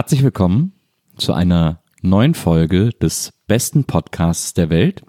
[0.00, 0.72] Herzlich willkommen
[1.18, 5.02] zu einer neuen Folge des besten Podcasts der Welt.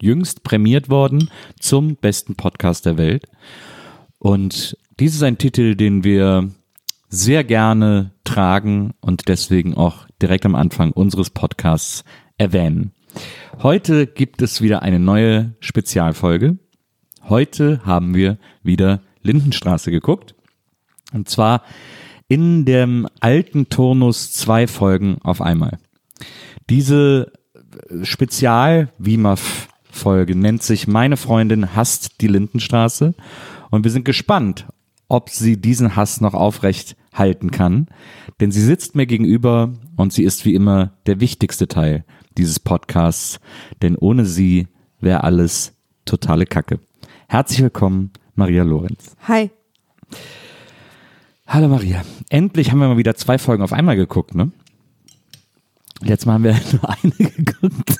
[0.00, 3.24] Jüngst prämiert worden zum besten Podcast der Welt.
[4.20, 6.48] Und dies ist ein Titel, den wir
[7.08, 12.04] sehr gerne tragen und deswegen auch direkt am Anfang unseres Podcasts
[12.38, 12.92] erwähnen.
[13.64, 16.56] Heute gibt es wieder eine neue Spezialfolge.
[17.28, 20.36] Heute haben wir wieder Lindenstraße geguckt.
[21.12, 21.62] Und zwar
[22.28, 25.78] in dem alten Turnus zwei Folgen auf einmal.
[26.68, 27.30] Diese
[28.02, 33.14] Spezial-WIMAF-Folge nennt sich Meine Freundin hasst die Lindenstraße.
[33.70, 34.66] Und wir sind gespannt,
[35.08, 37.88] ob sie diesen Hass noch aufrecht halten kann.
[38.40, 42.04] Denn sie sitzt mir gegenüber und sie ist wie immer der wichtigste Teil
[42.36, 43.40] dieses Podcasts.
[43.82, 44.68] Denn ohne sie
[45.00, 45.72] wäre alles
[46.04, 46.80] totale Kacke.
[47.28, 49.16] Herzlich willkommen, Maria Lorenz.
[49.26, 49.50] Hi.
[51.46, 52.02] Hallo Maria.
[52.28, 54.50] Endlich haben wir mal wieder zwei Folgen auf einmal geguckt, ne?
[56.00, 57.98] Letztes Mal haben wir nur eine geguckt.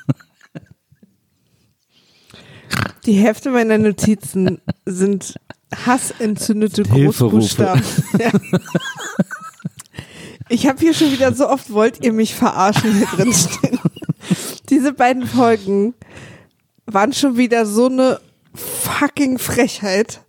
[3.07, 5.37] Die Hälfte meiner Notizen sind
[5.75, 6.83] hassentzündete.
[6.83, 7.83] Großbuchstaben.
[8.19, 8.31] Ja.
[10.49, 13.79] Ich habe hier schon wieder so oft wollt ihr mich verarschen hier drin stehen.
[14.71, 15.95] Diese beiden Folgen
[16.85, 18.21] waren schon wieder so eine
[18.55, 20.21] fucking Frechheit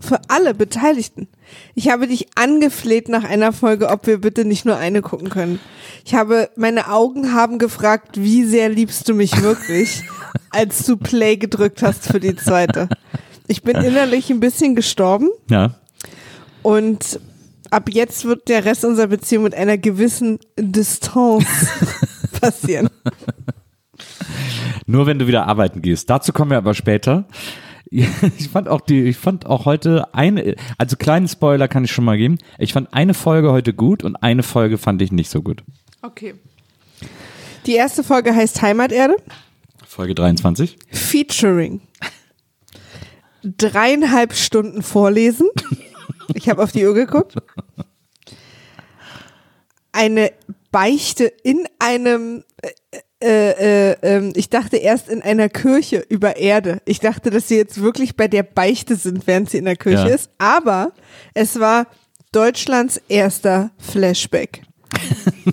[0.00, 1.28] für alle Beteiligten.
[1.74, 5.60] Ich habe dich angefleht nach einer Folge, ob wir bitte nicht nur eine gucken können.
[6.04, 10.02] Ich habe, meine Augen haben gefragt, wie sehr liebst du mich wirklich,
[10.50, 12.88] als du Play gedrückt hast für die zweite.
[13.46, 15.74] Ich bin innerlich ein bisschen gestorben Ja.
[16.62, 17.20] und
[17.70, 21.46] ab jetzt wird der Rest unserer Beziehung mit einer gewissen Distanz
[22.40, 22.88] passieren.
[24.86, 26.08] Nur wenn du wieder arbeiten gehst.
[26.10, 27.26] Dazu kommen wir aber später.
[28.38, 32.04] Ich fand auch die, ich fand auch heute eine, also kleinen Spoiler kann ich schon
[32.04, 32.38] mal geben.
[32.58, 35.62] Ich fand eine Folge heute gut und eine Folge fand ich nicht so gut.
[36.02, 36.34] Okay.
[37.66, 39.16] Die erste Folge heißt Heimaterde.
[39.86, 40.76] Folge 23.
[40.90, 41.80] Featuring.
[43.42, 45.48] Dreieinhalb Stunden vorlesen.
[46.34, 47.36] Ich habe auf die Uhr geguckt.
[49.92, 50.32] Eine
[50.72, 52.42] Beichte in einem,
[53.22, 56.82] äh, äh, äh, ähm, ich dachte erst in einer Kirche über Erde.
[56.84, 60.08] Ich dachte, dass sie jetzt wirklich bei der Beichte sind, während sie in der Kirche
[60.08, 60.14] Ja.
[60.14, 60.30] ist.
[60.38, 60.92] Aber
[61.34, 61.86] es war
[62.32, 64.62] Deutschlands erster Flashback.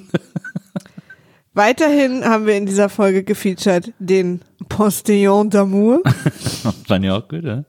[1.53, 6.00] Weiterhin haben wir in dieser Folge gefeatured den Postillon d'amour.
[6.88, 7.63] Fand ich auch gut, ja?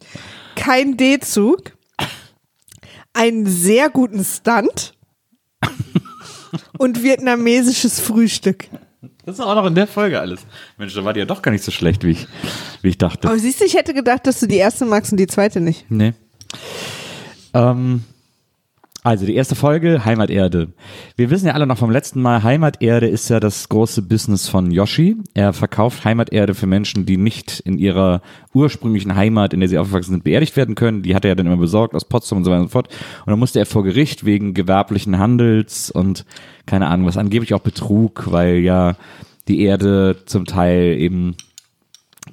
[0.57, 1.73] kein D-Zug,
[3.13, 4.95] einen sehr guten Stunt
[6.79, 8.69] und vietnamesisches Frühstück.
[9.27, 10.41] Das ist auch noch in der Folge alles.
[10.77, 12.29] Mensch, da war die ja doch gar nicht so schlecht, wie ich,
[12.83, 13.29] wie ich dachte.
[13.29, 15.91] Aber siehst du, ich hätte gedacht, dass du die erste magst und die zweite nicht.
[15.91, 16.13] Nee.
[17.55, 18.05] Ähm,
[19.05, 20.73] also die erste Folge, Heimaterde.
[21.15, 24.71] Wir wissen ja alle noch vom letzten Mal, Heimaterde ist ja das große Business von
[24.71, 25.19] Yoshi.
[25.35, 28.23] Er verkauft Heimaterde für Menschen, die nicht in ihrer
[28.55, 31.03] ursprünglichen Heimat, in der sie aufgewachsen sind, beerdigt werden können.
[31.03, 32.89] Die hat er ja dann immer besorgt aus Potsdam und so weiter und so fort.
[33.27, 36.25] Und dann musste er vor Gericht wegen gewerblichen Handels und
[36.65, 38.97] keine Ahnung was, angeblich auch Betrug, weil ja
[39.49, 41.37] die Erde zum Teil eben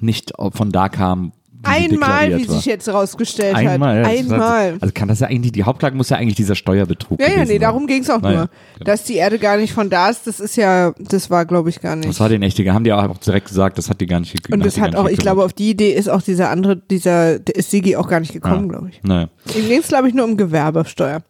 [0.00, 1.32] nicht von da kam.
[1.64, 2.56] Wie Einmal, wie war.
[2.56, 4.18] sich jetzt rausgestellt Einmal, ja, hat.
[4.18, 4.78] Einmal.
[4.80, 7.46] Also, kann das ja eigentlich, die Hauptklage muss ja eigentlich dieser Steuerbetrug Ja, ja, gewesen
[7.48, 7.60] nee, sein.
[7.60, 8.48] darum ging's auch Naja, nur.
[8.78, 8.84] genau.
[8.84, 11.80] Dass die Erde gar nicht von da ist, das ist ja, das war, glaube ich,
[11.80, 12.08] gar nicht.
[12.08, 14.52] Das war den echte, haben die auch direkt gesagt, das hat die gar nicht gekriegt.
[14.54, 17.70] und das hat auch, ich glaube, auf die Idee ist auch dieser andere, dieser, ist
[17.70, 19.00] Sigi auch gar nicht gekommen, glaube ich.
[19.02, 19.28] Naja.
[19.56, 21.22] Ihm ging's, glaube ich, nur um Gewerbesteuer.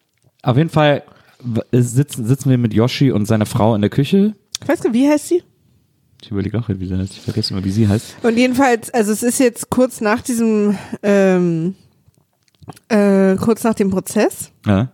[0.42, 1.02] Auf jeden Fall
[1.72, 4.34] sitzen, sitzen wir mit Yoshi und seiner Frau in der Küche.
[4.62, 5.42] Ich weiß gar nicht, wie heißt sie?
[6.22, 7.12] Ich überlege auch, wie sie heißt.
[7.12, 8.16] Ich vergesse immer, wie sie heißt.
[8.22, 11.74] Und jedenfalls, also es ist jetzt kurz nach diesem, ähm,
[12.88, 14.50] äh, kurz nach dem Prozess.
[14.64, 14.88] Ja.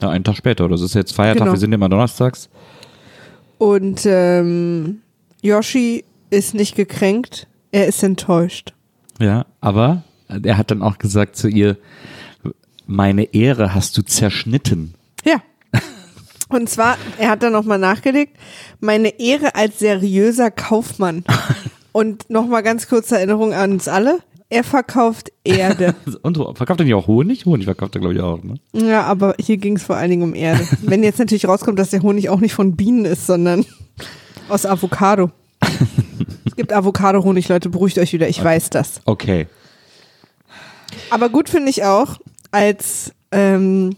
[0.00, 0.64] Ja, einen Tag später.
[0.64, 1.52] Oder das ist jetzt Feiertag, Genau.
[1.52, 2.48] wir sind immer donnerstags.
[3.56, 5.00] Und ähm,
[5.42, 8.74] Yoshi ist nicht gekränkt, er ist enttäuscht.
[9.20, 11.76] Ja, aber er hat dann auch gesagt zu ihr,
[12.86, 14.94] meine Ehre hast du zerschnitten.
[15.24, 15.42] Ja.
[16.48, 18.36] Und zwar, er hat dann nochmal nachgelegt,
[18.80, 21.24] meine Ehre als seriöser Kaufmann.
[21.92, 24.20] Und nochmal ganz kurze Erinnerung an uns alle.
[24.50, 25.94] Er verkauft Erde.
[26.22, 27.44] Und verkauft er nicht auch Honig?
[27.44, 28.54] Honig verkauft er, glaube ich, auch, ne?
[28.72, 30.66] ja, aber hier ging es vor allen Dingen um Erde.
[30.82, 33.66] Wenn jetzt natürlich rauskommt, dass der Honig auch nicht von Bienen ist, sondern
[34.48, 35.30] aus Avocado.
[36.46, 39.02] es gibt Avocado-Honig, Leute, beruhigt euch wieder, ich weiß das.
[39.04, 39.46] Okay.
[41.10, 42.16] Aber gut finde ich auch,
[42.50, 43.96] als, ähm,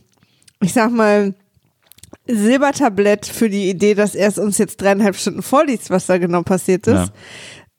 [0.61, 1.35] ich sag mal,
[2.27, 6.43] Silbertablett für die Idee, dass er es uns jetzt dreieinhalb Stunden vorliest, was da genau
[6.43, 7.13] passiert ist,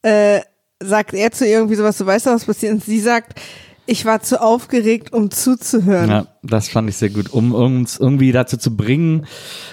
[0.01, 0.41] äh,
[0.79, 2.85] sagt er zu ihr irgendwie sowas, du weißt doch, was passiert ist.
[2.85, 3.39] Sie sagt,
[3.85, 6.09] ich war zu aufgeregt, um zuzuhören.
[6.09, 9.25] Ja, das fand ich sehr gut, um uns irgendwie dazu zu bringen,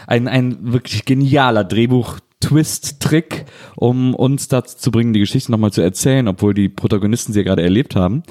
[0.06, 2.19] ein, ein wirklich genialer Drehbuch.
[2.40, 7.40] Twist-Trick, um uns dazu zu bringen, die Geschichte nochmal zu erzählen, obwohl die Protagonisten sie
[7.40, 8.22] ja gerade erlebt haben.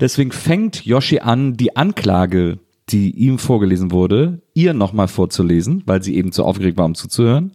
[0.00, 2.58] Deswegen fängt Yoshi an, die Anklage,
[2.90, 7.52] die ihm vorgelesen wurde, ihr nochmal vorzulesen, weil sie eben zu aufgeregt war, um zuzuhören.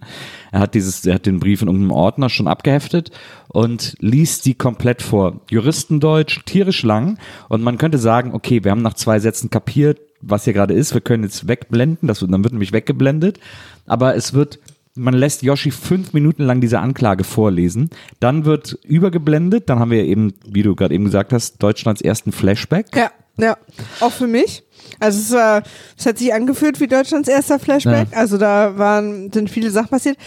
[0.52, 3.12] Er hat dieses, er hat den Brief in irgendeinem Ordner schon abgeheftet
[3.48, 5.42] und liest die komplett vor.
[5.50, 7.20] Juristendeutsch, tierisch lang.
[7.48, 10.96] Und man könnte sagen, okay, wir haben nach zwei Sätzen kapiert, was hier gerade ist.
[10.96, 12.08] Wir können jetzt wegblenden.
[12.08, 13.40] Das wird, dann wird nämlich weggeblendet.
[13.86, 14.60] Aber es wird
[14.96, 17.90] man lässt Yoshi fünf Minuten lang diese Anklage vorlesen.
[18.20, 19.70] Dann wird übergeblendet.
[19.70, 22.88] Dann haben wir eben, wie du gerade eben gesagt hast, Deutschlands ersten Flashback.
[22.96, 23.58] Ja, ja,
[24.00, 24.64] auch für mich.
[25.00, 25.64] Also es war,
[25.98, 28.08] es hat sich angefühlt wie Deutschlands erster Flashback.
[28.12, 28.18] Ja.
[28.18, 30.18] Also da waren, sind viele Sachen passiert.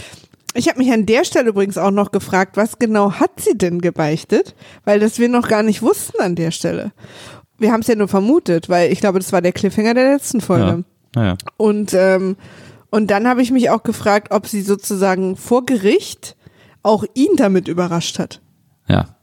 [0.54, 3.80] Ich habe mich an der Stelle übrigens auch noch gefragt, was genau hat sie denn
[3.80, 4.54] gebeichtet?
[4.84, 6.92] Weil das wir noch gar nicht wussten an der Stelle.
[7.58, 10.40] Wir haben es ja nur vermutet, weil ich glaube, das war der Cliffhanger der letzten
[10.40, 10.84] Folge.
[11.14, 11.22] Ja.
[11.22, 11.36] Naja.
[11.56, 12.36] Und, ähm,
[12.90, 16.36] und dann habe ich mich auch gefragt, ob sie sozusagen vor Gericht
[16.82, 18.40] auch ihn damit überrascht hat.
[18.88, 19.16] Ja.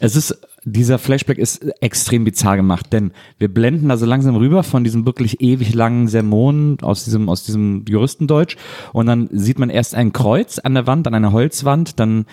[0.00, 0.38] Es ist,
[0.72, 5.40] dieser Flashback ist extrem bizarr gemacht, denn wir blenden also langsam rüber von diesem wirklich
[5.40, 8.56] ewig langen Sermon aus diesem, aus diesem Juristendeutsch
[8.92, 12.26] und dann sieht man erst ein Kreuz an der Wand, an einer Holzwand, dann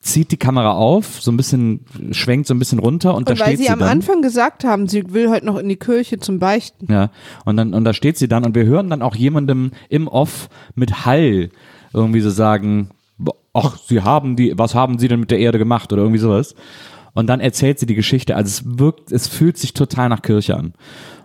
[0.00, 3.40] zieht die Kamera auf, so ein bisschen, schwenkt so ein bisschen runter und, da Und
[3.40, 3.88] weil steht sie sie am dann.
[3.88, 6.92] Anfang gesagt haben, sie will heute noch in die Kirche zum Beichten.
[6.92, 7.10] Ja,
[7.44, 10.48] und dann, und da steht sie dann und wir hören dann auch jemandem im Off
[10.74, 11.50] mit Hall
[11.94, 12.90] irgendwie so sagen,
[13.52, 16.54] ach, sie haben die, was haben sie denn mit der Erde gemacht oder irgendwie sowas.
[17.14, 18.36] Und dann erzählt sie die Geschichte.
[18.36, 20.74] Also es wirkt, es fühlt sich total nach Kirche an.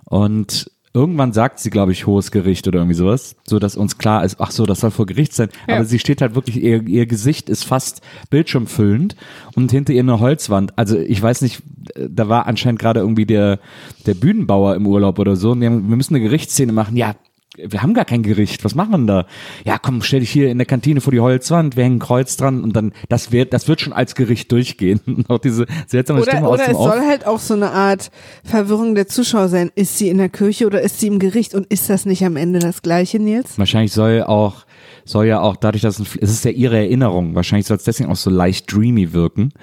[0.04, 4.26] Und irgendwann sagt sie, glaube ich, hohes Gericht oder irgendwie sowas, so dass uns klar
[4.26, 5.50] ist, ach so, das soll vor Gericht sein.
[5.68, 5.76] Ja.
[5.76, 9.16] Aber sie steht halt wirklich, ihr, ihr Gesicht ist fast bildschirmfüllend
[9.56, 10.78] und hinter ihr eine Holzwand.
[10.78, 11.62] Also ich weiß nicht,
[11.96, 13.60] da war anscheinend gerade irgendwie der,
[14.06, 15.52] der Bühnenbauer im Urlaub oder so.
[15.52, 16.98] Und wir, haben, wir müssen eine Gerichtsszene machen.
[16.98, 17.16] Ja,
[17.58, 18.64] wir haben gar kein Gericht.
[18.64, 19.26] Was machen wir denn da?
[19.66, 22.38] Ja, komm, stell dich hier in der Kantine vor die Holzwand, wir hängen ein Kreuz
[22.38, 25.02] dran und dann, das wird, das wird schon als Gericht durchgehen.
[25.18, 26.94] Und auch diese seltsame Oder, Stimme aus oder dem es Off.
[26.94, 28.12] soll halt auch so eine Art
[28.44, 29.72] Verwirrung der Zuschauer sein.
[29.74, 31.56] Ist sie in der Kirche oder ist sie im Gericht?
[31.56, 33.58] Und ist das nicht am Ende das Gleiche, Nils?
[33.58, 34.66] Wahrscheinlich soll auch,
[35.06, 38.10] soll ja auch dadurch, dass es es ist ja ihre Erinnerung, wahrscheinlich soll es deswegen
[38.10, 39.54] auch so leicht dreamy wirken,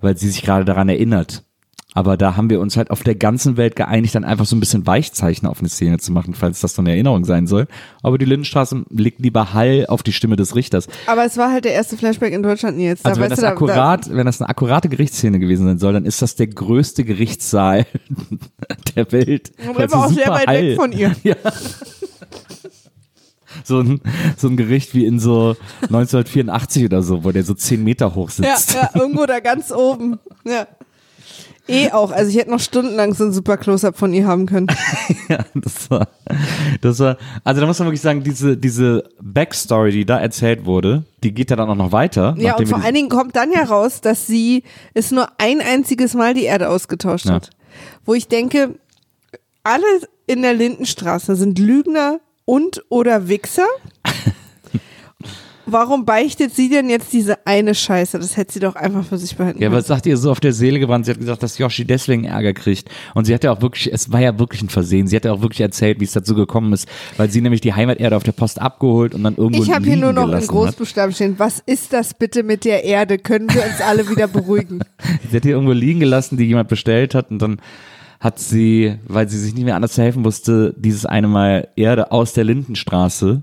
[0.00, 1.44] weil sie sich gerade daran erinnert.
[1.92, 4.60] Aber da haben wir uns halt auf der ganzen Welt geeinigt, dann einfach so ein
[4.60, 7.66] bisschen Weichzeichen auf eine Szene zu machen, falls das so eine Erinnerung sein soll.
[8.02, 10.86] Aber die Lindenstraße legt lieber Hall auf die Stimme des Richters.
[11.06, 13.02] Aber es war halt der erste Flashback in Deutschland, Nils.
[13.02, 15.92] Da Also wenn das, du, da- akkurat, wenn das eine akkurate Gerichtsszene gewesen sein soll,
[15.92, 17.86] dann ist das der größte Gerichtssaal
[18.96, 19.50] der Welt.
[19.74, 20.62] Weil aber auch sehr weit Hall.
[20.62, 21.14] weg von ihr.
[23.64, 24.00] So ein,
[24.36, 28.30] so ein Gericht wie in so 1984 oder so, wo der so zehn Meter hoch
[28.38, 28.74] Ja, sitzt.
[28.74, 30.18] ja, irgendwo da ganz oben.
[30.44, 30.68] Ja.
[31.68, 32.10] Eh auch.
[32.10, 34.66] Also ich hätte noch stundenlang so ein super Close-Up von ihr haben können.
[35.28, 36.08] Ja, das war,
[36.80, 41.04] das war, also da muss man wirklich sagen, diese, diese Backstory, die da erzählt wurde,
[41.22, 42.34] die geht ja dann auch noch weiter.
[42.36, 46.14] Ja, und vor allen Dingen kommt dann ja raus, dass sie es nur ein einziges
[46.14, 47.34] Mal die Erde ausgetauscht Ja.
[47.34, 47.50] hat.
[48.04, 48.74] Wo ich denke,
[49.62, 49.84] alle
[50.26, 53.66] in der Lindenstraße sind Lügner und oder Wichser.
[55.72, 58.18] Warum beichtet sie denn jetzt diese eine Scheiße?
[58.18, 60.52] Das hätte sie doch einfach für sich behalten Ja, was sagt ihr so auf der
[60.52, 61.06] Seele gewandt?
[61.06, 62.88] Sie hat gesagt, dass Yoshi deswegen Ärger kriegt.
[63.14, 65.06] Und sie hat ja auch wirklich, es war ja wirklich ein Versehen.
[65.06, 67.74] Sie hat ja auch wirklich erzählt, wie es dazu gekommen ist, weil sie nämlich die
[67.74, 70.46] Heimaterde auf der Post abgeholt und dann irgendwo Ich habe hier nur noch in hat.
[70.46, 71.34] Großbuchstaben stehen.
[71.38, 73.18] Was ist das bitte mit der Erde?
[73.18, 74.80] Können wir uns alle wieder beruhigen?
[75.30, 77.60] Sie hat die irgendwo liegen gelassen, die jemand bestellt hat und dann
[78.18, 82.12] hat sie, weil sie sich nicht mehr anders zu helfen wusste, dieses eine Mal Erde
[82.12, 83.42] aus der Lindenstraße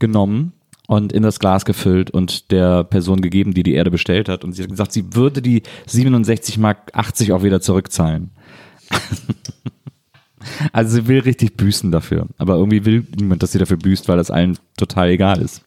[0.00, 0.52] genommen
[0.86, 4.44] und in das Glas gefüllt und der Person gegeben, die die Erde bestellt hat.
[4.44, 8.30] Und sie hat gesagt, sie würde die 67 Mark 80 auch wieder zurückzahlen.
[10.72, 12.26] also sie will richtig büßen dafür.
[12.38, 15.62] Aber irgendwie will niemand, dass sie dafür büßt, weil das allen total egal ist.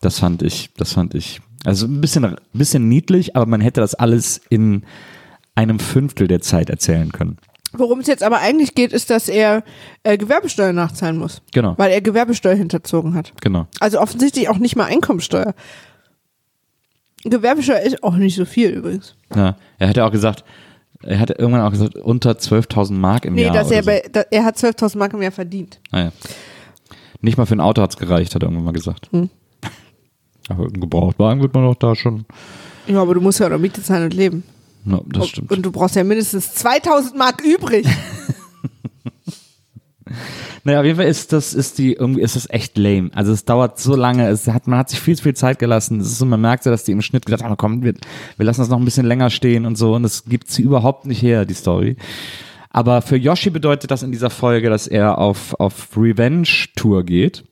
[0.00, 1.40] Das fand ich, das fand ich.
[1.64, 4.84] Also ein bisschen, ein bisschen niedlich, aber man hätte das alles in
[5.56, 7.38] einem Fünftel der Zeit erzählen können.
[7.72, 9.62] Worum es jetzt aber eigentlich geht, ist, dass er
[10.02, 11.42] äh, Gewerbesteuer nachzahlen muss.
[11.52, 11.74] Genau.
[11.76, 13.32] Weil er Gewerbesteuer hinterzogen hat.
[13.42, 13.66] Genau.
[13.80, 15.54] Also offensichtlich auch nicht mal Einkommensteuer.
[17.24, 19.14] Gewerbesteuer ist auch nicht so viel übrigens.
[19.34, 20.44] Ja, er hat ja auch gesagt,
[21.02, 23.54] er hat irgendwann auch gesagt, unter 12.000 Mark im Nee, Jahr.
[23.54, 23.86] dass oder er, so.
[23.90, 25.80] bei, da, er hat 12.000 Mark im Jahr verdient.
[25.90, 26.12] Ah, ja.
[27.20, 29.08] Nicht mal für ein Auto hat's gereicht, hat er irgendwann mal gesagt.
[29.12, 29.28] Hm.
[30.48, 32.24] Aber einen Gebrauchtwagen wird man doch da schon.
[32.86, 34.44] Ja, aber du musst ja auch noch Miete zahlen und leben.
[34.88, 35.52] No, das stimmt.
[35.52, 37.86] Und du brauchst ja mindestens 2000 Mark übrig.
[40.64, 43.10] Naja, auf jeden Fall ist das, ist die, irgendwie ist das echt lame.
[43.14, 45.98] Also es dauert so lange, es hat, man hat sich viel zu viel Zeit gelassen.
[45.98, 47.94] Es ist so, man merkt so, dass die im Schnitt gesagt haben, komm, wir,
[48.36, 49.94] wir lassen das noch ein bisschen länger stehen und so.
[49.94, 51.96] Und das gibt sie überhaupt nicht her, die Story.
[52.68, 57.44] Aber für Yoshi bedeutet das in dieser Folge, dass er auf, auf Revenge-Tour geht.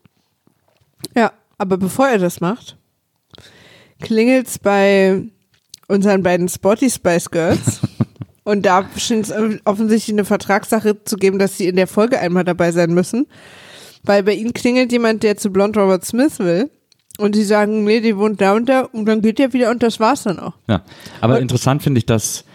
[1.15, 2.77] Ja, aber bevor er das macht,
[3.99, 5.23] klingelt's bei
[5.87, 7.81] unseren beiden Spotty Spice Girls.
[8.43, 9.33] Und da scheint es
[9.65, 13.27] offensichtlich eine Vertragssache zu geben, dass sie in der Folge einmal dabei sein müssen.
[14.03, 16.69] Weil bei ihnen klingelt jemand, der zu Blond Robert Smith will.
[17.17, 18.81] Und sie sagen, nee, die wohnt da und da.
[18.81, 20.53] Und dann geht der wieder und das war's dann auch.
[20.69, 20.83] Ja,
[21.19, 22.45] aber Und- interessant finde ich, dass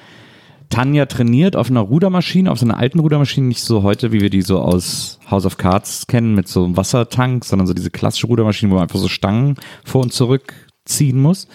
[0.70, 4.30] Tanja trainiert auf einer Rudermaschine, auf so einer alten Rudermaschine, nicht so heute, wie wir
[4.30, 8.28] die so aus House of Cards kennen, mit so einem Wassertank, sondern so diese klassische
[8.28, 10.54] Rudermaschine, wo man einfach so Stangen vor und zurück
[10.86, 11.48] ziehen muss.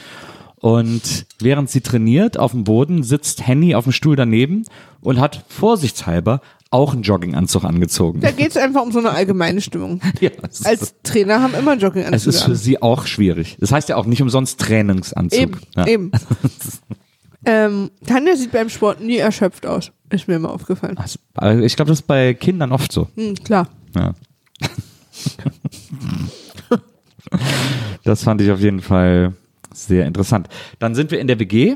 [0.60, 4.66] Und während sie trainiert auf dem Boden, sitzt Henny auf dem Stuhl daneben
[5.02, 8.22] und hat vorsichtshalber auch einen Jogginganzug angezogen.
[8.22, 10.02] Da geht's einfach um so eine allgemeine Stimmung.
[10.20, 12.58] Ja, es Als Trainer haben immer es Jogginganzüge ist für an.
[12.58, 13.58] sie auch schwierig.
[13.60, 15.40] Das heißt ja auch nicht umsonst Trainingsanzug.
[15.40, 15.88] Eben, ja.
[15.88, 16.12] eben.
[17.46, 19.92] ähm, Tanja sieht beim Sport nie erschöpft aus.
[20.10, 20.98] Ist mir immer aufgefallen.
[20.98, 23.08] Also, aber Ich glaube, das ist bei Kindern oft so.
[23.16, 23.70] Hm, klar.
[23.96, 24.14] Ja.
[28.04, 29.34] das fand ich auf jeden Fall
[29.86, 30.48] sehr interessant.
[30.80, 31.76] Dann sind wir in der WG,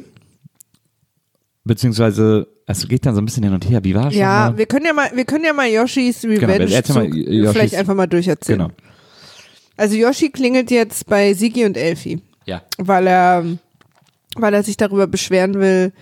[1.64, 3.84] beziehungsweise es geht dann so ein bisschen hin und her.
[3.84, 6.94] Wie war es Ja, wir können ja mal, wir können ja mal Yoshis Revenge Genau,
[6.96, 8.60] mal Yoshis- vielleicht einfach mal durcherzählen.
[8.60, 8.72] Genau.
[9.78, 12.62] Also Yoshi klingelt jetzt bei Sigi und Elfi, Ja.
[12.78, 13.46] weil er,
[14.36, 15.94] weil er sich darüber beschweren will,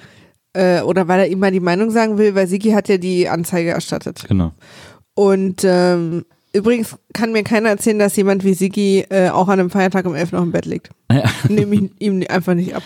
[0.53, 3.29] äh, oder weil er ihm mal die Meinung sagen will, weil Sigi hat ja die
[3.29, 4.25] Anzeige erstattet.
[4.27, 4.53] Genau.
[5.13, 9.69] Und ähm, übrigens kann mir keiner erzählen, dass jemand wie Sigi äh, auch an einem
[9.69, 10.89] Feiertag um elf noch im Bett liegt.
[11.49, 12.83] Nehme ich ihm einfach nicht ab.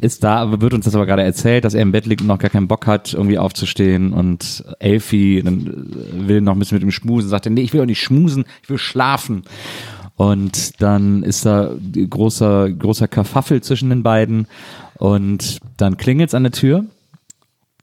[0.00, 2.26] Ist da, aber wird uns das aber gerade erzählt, dass er im Bett liegt und
[2.26, 6.76] noch gar keinen Bock hat, irgendwie aufzustehen und Elfi dann äh, will noch ein bisschen
[6.76, 9.42] mit ihm schmusen, sagt er, nee, ich will auch nicht schmusen, ich will schlafen.
[10.16, 11.72] Und dann ist da
[12.08, 14.46] großer, großer Kerfuffel zwischen den beiden
[14.98, 16.84] und dann klingelt's an der Tür.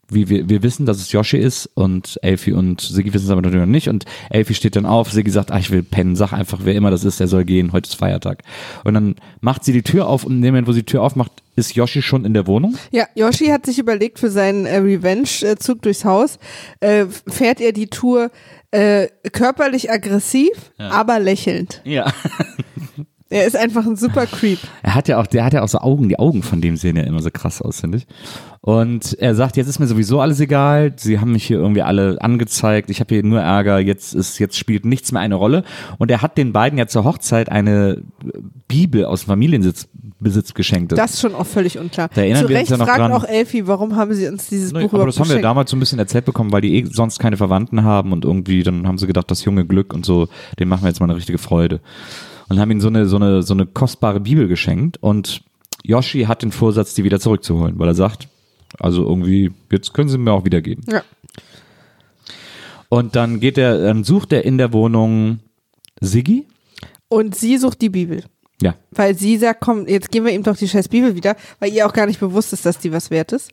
[0.10, 3.42] Wie wir, wir wissen, dass es Yoshi ist und Elfi und Siggi wissen es aber
[3.42, 6.34] natürlich noch nicht und Elfi steht dann auf, Siggi sagt, ah, ich will pennen, sag
[6.34, 8.44] einfach, wer immer das ist, der soll gehen, heute ist Feiertag.
[8.84, 11.04] Und dann macht sie die Tür auf und in dem Moment, wo sie die Tür
[11.04, 12.76] aufmacht, ist Yoshi schon in der Wohnung.
[12.92, 16.40] Ja, Yoshi hat sich überlegt, für seinen äh, Revenge-Zug durchs Haus
[16.80, 18.32] äh, fährt er die Tour
[18.72, 21.82] äh, körperlich aggressiv, aber lächelnd.
[21.84, 22.12] Ja.
[23.32, 24.58] Er ist einfach ein super Creep.
[24.82, 26.96] Er hat ja auch, der hat ja auch so Augen, die Augen von dem sehen
[26.96, 28.08] ja immer so krass aus, finde ich.
[28.62, 32.18] Und er sagt, jetzt ist mir sowieso alles egal, sie haben mich hier irgendwie alle
[32.22, 35.64] angezeigt, ich habe hier nur Ärger, jetzt ist, jetzt spielt nichts mehr eine Rolle.
[36.00, 38.02] Und er hat den beiden ja zur Hochzeit eine
[38.68, 39.88] Bibel aus dem Familienbesitz
[40.22, 40.92] Besitz geschenkt.
[40.92, 42.10] Das ist schon auch völlig unklar.
[42.14, 43.12] Da erinnern Zu wir uns Recht ja noch fragt dran.
[43.14, 45.46] auch Elfi, warum haben sie uns dieses Nee, Buch aber das haben wir geschenkt?
[45.46, 48.64] damals so ein bisschen erzählt bekommen, weil die eh sonst keine Verwandten haben und irgendwie,
[48.64, 50.28] dann haben sie gedacht, das junge Glück und so,
[50.60, 51.80] dem machen wir jetzt mal eine richtige Freude.
[52.50, 55.44] Und haben ihm so eine, so eine, so eine kostbare Bibel geschenkt und
[55.84, 58.28] Yoshi hat den Vorsatz, die wieder zurückzuholen, weil er sagt,
[58.80, 60.84] also irgendwie, jetzt können sie mir auch wiedergeben.
[60.88, 61.04] Ja.
[62.90, 65.40] Und dann geht er, dann sucht er in der Wohnung
[66.02, 66.48] Siggi.
[67.08, 68.24] Und sie sucht die Bibel.
[68.62, 68.76] Ja.
[68.92, 71.88] Weil sie sagt, komm, jetzt geben wir ihm doch die scheiß Bibel wieder, weil ihr
[71.88, 73.52] auch gar nicht bewusst ist, dass die was wert ist.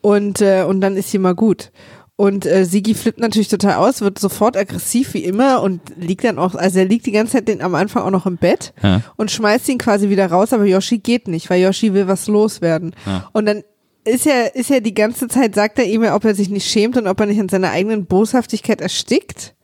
[0.00, 1.72] Und, äh, und dann ist sie mal gut.
[2.16, 6.38] Und äh, Sigi flippt natürlich total aus, wird sofort aggressiv wie immer und liegt dann
[6.38, 9.00] auch, also er liegt die ganze Zeit den, am Anfang auch noch im Bett Ja.
[9.16, 12.94] und schmeißt ihn quasi wieder raus, aber Yoshi geht nicht, weil Yoshi will was loswerden.
[13.04, 13.28] Ja.
[13.32, 13.64] Und dann
[14.04, 16.70] ist er, ist er die ganze Zeit, sagt er ihm ja, ob er sich nicht
[16.70, 19.54] schämt und ob er nicht an seiner eigenen Boshaftigkeit erstickt.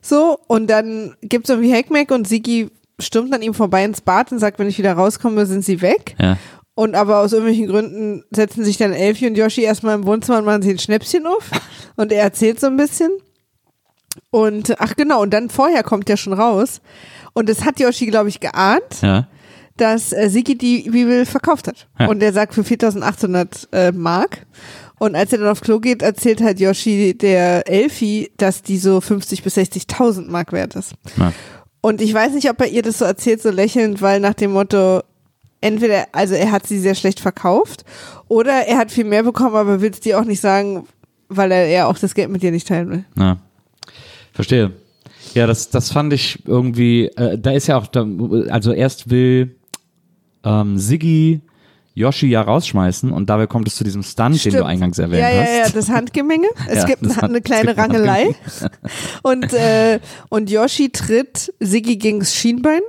[0.00, 4.38] So, und dann gibt's irgendwie Hackmack und Sigi stürmt an ihm vorbei ins Bad und
[4.38, 6.14] sagt, wenn ich wieder rauskomme, sind sie weg.
[6.18, 6.38] Ja.
[6.74, 10.46] Und aber aus irgendwelchen Gründen setzen sich dann Elfi und Yoshi erstmal im Wohnzimmer und
[10.46, 11.50] machen sich ein Schnäpschen auf.
[11.96, 13.10] Und er erzählt so ein bisschen.
[14.30, 16.80] Und ach genau, und dann vorher kommt er schon raus.
[17.34, 19.28] Und das hat Yoshi, glaube ich, geahnt, Ja.
[19.76, 21.88] dass äh, Sigi die Bibel verkauft hat.
[21.98, 22.08] Ja.
[22.08, 24.46] Und er sagt für 4800 äh, Mark.
[24.98, 29.00] Und als er dann auf Klo geht, erzählt halt Yoshi der Elfi, dass die so
[29.00, 30.94] 50 bis 60.000 Mark wert ist.
[31.18, 31.32] Ja.
[31.82, 34.52] Und ich weiß nicht, ob er ihr das so erzählt, so lächelnd, weil nach dem
[34.52, 35.02] Motto,
[35.62, 37.84] entweder, also er hat sie sehr schlecht verkauft
[38.28, 40.86] oder er hat viel mehr bekommen, aber will es dir auch nicht sagen,
[41.28, 43.04] weil er ja auch das Geld mit dir nicht teilen will.
[43.18, 43.38] Ja.
[44.34, 44.72] Verstehe.
[45.34, 48.06] Ja, das, das fand ich irgendwie, äh, da ist ja auch, da,
[48.50, 49.56] also erst will
[50.44, 51.40] ähm, Siggi
[51.94, 55.42] Yoshi ja rausschmeißen und dabei kommt es zu diesem Stunt, den du eingangs erwähnt ja,
[55.42, 55.48] hast.
[55.48, 56.48] Ja, ja, das Handgemenge.
[56.68, 58.34] Es Ja, gibt eine, eine kleine Rangelei.
[59.22, 60.00] und, äh,
[60.30, 62.80] und Yoshi tritt Siggi gegens Schienbein,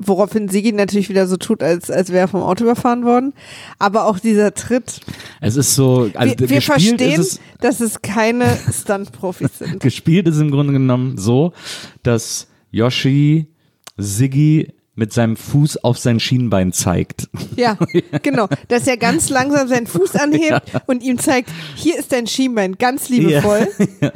[0.00, 3.34] woraufhin Sigi natürlich wieder so tut, als, als wäre er vom Auto überfahren worden.
[3.78, 5.00] Aber auch dieser Tritt.
[5.40, 9.80] Es ist so, also wir wir verstehen, es, dass es keine Stunt-Profis sind.
[9.80, 11.52] gespielt ist im Grunde genommen so,
[12.02, 13.46] dass Yoshi
[13.96, 17.28] Siggi mit seinem Fuß auf sein Schienbein zeigt.
[17.56, 17.78] Ja,
[18.22, 18.48] genau.
[18.68, 23.08] Dass er ganz langsam seinen Fuß anhebt und ihm zeigt, hier ist dein Schienbein, ganz
[23.08, 23.68] liebevoll.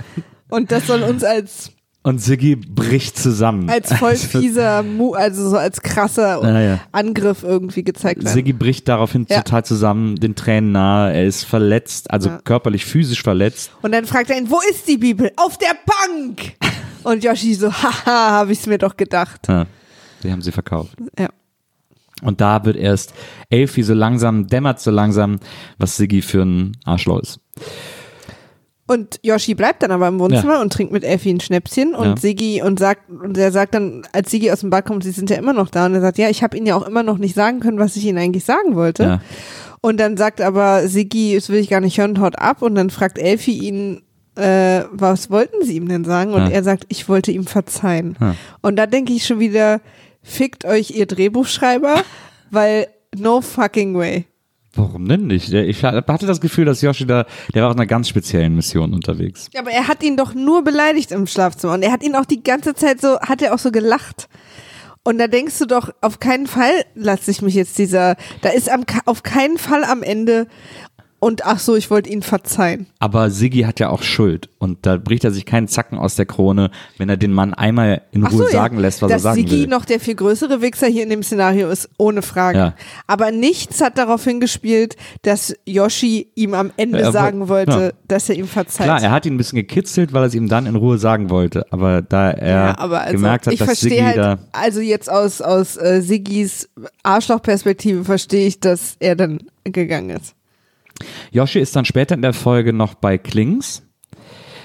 [0.51, 1.73] Und das soll uns als,
[2.07, 3.71] Und Siggi bricht zusammen.
[3.71, 6.81] als voll fieser, Mu also so als krasser Ja, ja.
[6.93, 8.33] Angriff irgendwie gezeigt werden.
[8.35, 9.39] Siggi bricht daraufhin Ja.
[9.41, 12.39] total zusammen, den Tränen nahe, er ist verletzt, also Ja.
[12.45, 13.71] körperlich, physisch verletzt.
[13.81, 15.33] Und dann fragt er ihn, wo ist die Bibel?
[15.37, 16.53] Auf der Bank!
[17.05, 19.49] Und Yoshi so, haha, habe ich's mir doch gedacht.
[19.49, 19.65] Ja,
[20.23, 20.97] die haben sie verkauft.
[21.19, 21.31] Ja.
[22.23, 23.15] Und da wird erst
[23.49, 25.41] Elfi so langsam, dämmert so langsam,
[25.79, 27.41] was Siggi für ein Arschloch ist.
[28.87, 30.61] Und Yoshi bleibt dann aber im Wohnzimmer Ja.
[30.61, 32.17] und trinkt mit Elfi ein Schnäpschen und Ja.
[32.19, 35.31] Sigi und sagt und er sagt dann, als Sigi aus dem Bad kommt, sie sind
[35.31, 37.17] ja immer noch da und er sagt, ja, ich habe ihnen ja auch immer noch
[37.17, 39.03] nicht sagen können, was ich ihnen eigentlich sagen wollte.
[39.03, 39.21] Ja.
[39.81, 42.91] Und dann sagt aber Sigi, das will ich gar nicht hören, haut ab und dann
[42.91, 44.03] fragt Elfi ihn,
[44.37, 46.35] äh, was wollten sie ihm denn sagen?
[46.35, 48.17] Und er sagt, ich wollte ihm verzeihen.
[48.63, 49.81] Und da denke ich schon wieder,
[50.23, 52.03] fickt euch ihr Drehbuchschreiber,
[52.51, 54.27] weil no fucking way.
[54.77, 55.53] Warum denn nicht?
[55.53, 59.49] Ich hatte das Gefühl, dass Yoshi da, der war auf einer ganz speziellen Mission unterwegs.
[59.53, 62.25] Ja, aber er hat ihn doch nur beleidigt im Schlafzimmer und er hat ihn auch
[62.25, 64.29] die ganze Zeit so, hat er auch so gelacht.
[65.07, 68.71] Und da denkst du doch, auf keinen Fall lasse ich mich jetzt dieser, da ist
[68.71, 70.47] am, auf keinen Fall am Ende
[71.25, 72.87] und ach so, ich wollte ihn verzeihen.
[72.99, 76.27] Aber Siggi hat ja auch Schuld und da bricht er sich keinen Zacken aus der
[76.27, 78.83] Krone, wenn er den Mann einmal in Ruhe so, sagen ja.
[78.83, 79.67] lässt, was Dass er sagen Sigi will.
[79.69, 82.59] noch der viel größere Wichser hier in dem Szenario ist, ohne Frage.
[82.59, 82.75] Ja.
[83.07, 87.91] Aber nichts hat darauf hingespielt, dass Yoshi ihm am Ende Er sagen wollte, ja.
[88.07, 88.85] dass er ihm verzeiht.
[88.85, 91.31] Klar, er hat ihn ein bisschen gekitzelt, weil er es ihm dann in Ruhe sagen
[91.31, 91.65] wollte.
[91.71, 94.39] Aber da er ja, aber also, gemerkt hat, ich dass Siggi verstehe halt, da.
[94.53, 96.69] also jetzt aus, aus äh, Siggis
[97.03, 100.35] Arschlochperspektive verstehe ich, dass er dann gegangen ist.
[101.33, 103.83] Yoshi ist dann später in der Folge noch bei Klings,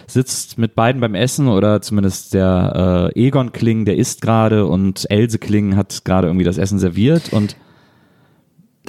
[0.08, 5.10] sitzt mit beiden beim Essen oder zumindest der äh, Egon Kling, der isst gerade und
[5.10, 7.56] Else Kling hat gerade irgendwie das Essen serviert und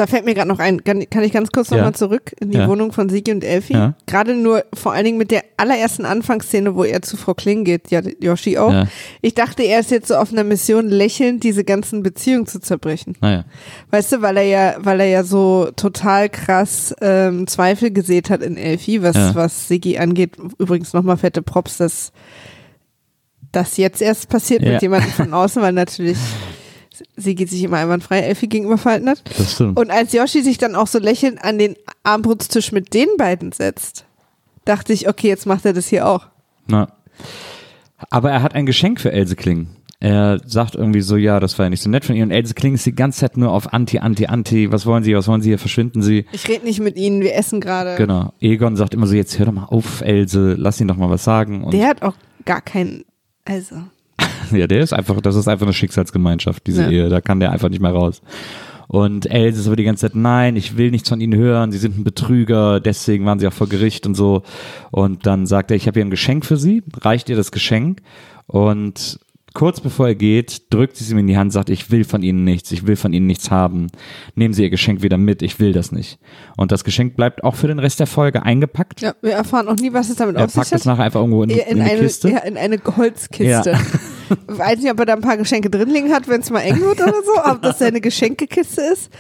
[0.00, 1.76] Da fällt mir gerade noch ein, kann, kann ich ganz kurz Ja.
[1.76, 2.66] nochmal zurück in die Ja.
[2.68, 3.74] Wohnung von Sigi und Elfi?
[3.74, 3.94] Ja.
[4.06, 7.90] Gerade nur vor allen Dingen mit der allerersten Anfangsszene, wo er zu Frau Kling geht,
[7.90, 8.72] ja, Yoshi auch.
[8.72, 8.86] Ja.
[9.20, 13.14] Ich dachte, er ist jetzt so auf einer Mission, lächelnd diese ganzen Beziehungen zu zerbrechen.
[13.20, 13.44] naja.
[13.90, 18.42] Weißt du, weil er ja, weil er ja so total krass ähm, Zweifel gesät hat
[18.42, 20.32] in Elfi, was, was Sigi angeht.
[20.58, 22.12] Übrigens nochmal fette Props, dass
[23.52, 26.16] das jetzt erst passiert mit jemandem von außen, weil natürlich
[27.16, 29.22] Sigi sich immer einwandfrei Elfi gegenüber verhalten hat.
[29.38, 29.78] Das stimmt.
[29.78, 34.04] Und als Yoshi sich dann auch so lächelnd an den Armbrutstisch mit den beiden setzt,
[34.64, 36.26] dachte ich, okay, jetzt macht er das hier auch.
[36.66, 36.92] Na.
[38.10, 39.68] Aber er hat ein Geschenk für Else Kling.
[40.02, 42.22] Er sagt irgendwie so, ja, das war ja nicht so nett von ihr.
[42.22, 44.72] Und Else Kling ist die ganze Zeit nur auf Anti, Anti, Anti.
[44.72, 45.58] Was wollen Sie, was wollen Sie hier?
[45.58, 46.24] Verschwinden Sie.
[46.32, 47.96] Ich rede nicht mit ihnen, wir essen gerade.
[47.96, 48.32] Genau.
[48.40, 51.24] Egon sagt immer so, jetzt hör doch mal auf, Else, lass ihn doch mal was
[51.24, 51.64] sagen.
[51.64, 52.14] Und Der hat auch
[52.46, 53.04] gar keinen,
[53.44, 53.76] also.
[54.58, 56.90] ja, der ist einfach, das ist einfach eine Schicksalsgemeinschaft, diese Ja.
[56.90, 57.08] Ehe.
[57.08, 58.22] Da kann der einfach nicht mehr raus.
[58.88, 61.78] Und Else ist aber die ganze Zeit, nein, ich will nichts von ihnen hören, sie
[61.78, 64.42] sind ein Betrüger, deswegen waren sie auch vor Gericht und so.
[64.90, 68.02] Und dann sagt er, ich habe hier ein Geschenk für sie, reicht ihr das Geschenk
[68.48, 69.20] und
[69.54, 72.22] kurz bevor er geht, drückt sie es ihm in die Hand, sagt, ich will von
[72.22, 73.88] ihnen nichts, ich will von ihnen nichts haben.
[74.34, 76.18] Nehmen Sie ihr Geschenk wieder mit, ich will das nicht.
[76.56, 79.00] Und das Geschenk bleibt auch für den Rest der Folge eingepackt.
[79.00, 80.86] Ja, wir erfahren auch nie, was es damit er auf sich packt es hat.
[80.86, 82.30] nachher einfach irgendwo in, in, in, eine eine, Kiste.
[82.30, 83.70] Ja, in eine Holzkiste.
[83.70, 83.78] Ja.
[84.46, 86.80] Weiß nicht, ob er da ein paar Geschenke drin liegen hat, wenn es mal eng
[86.80, 89.10] wird oder so, ob das seine Geschenkekiste ist.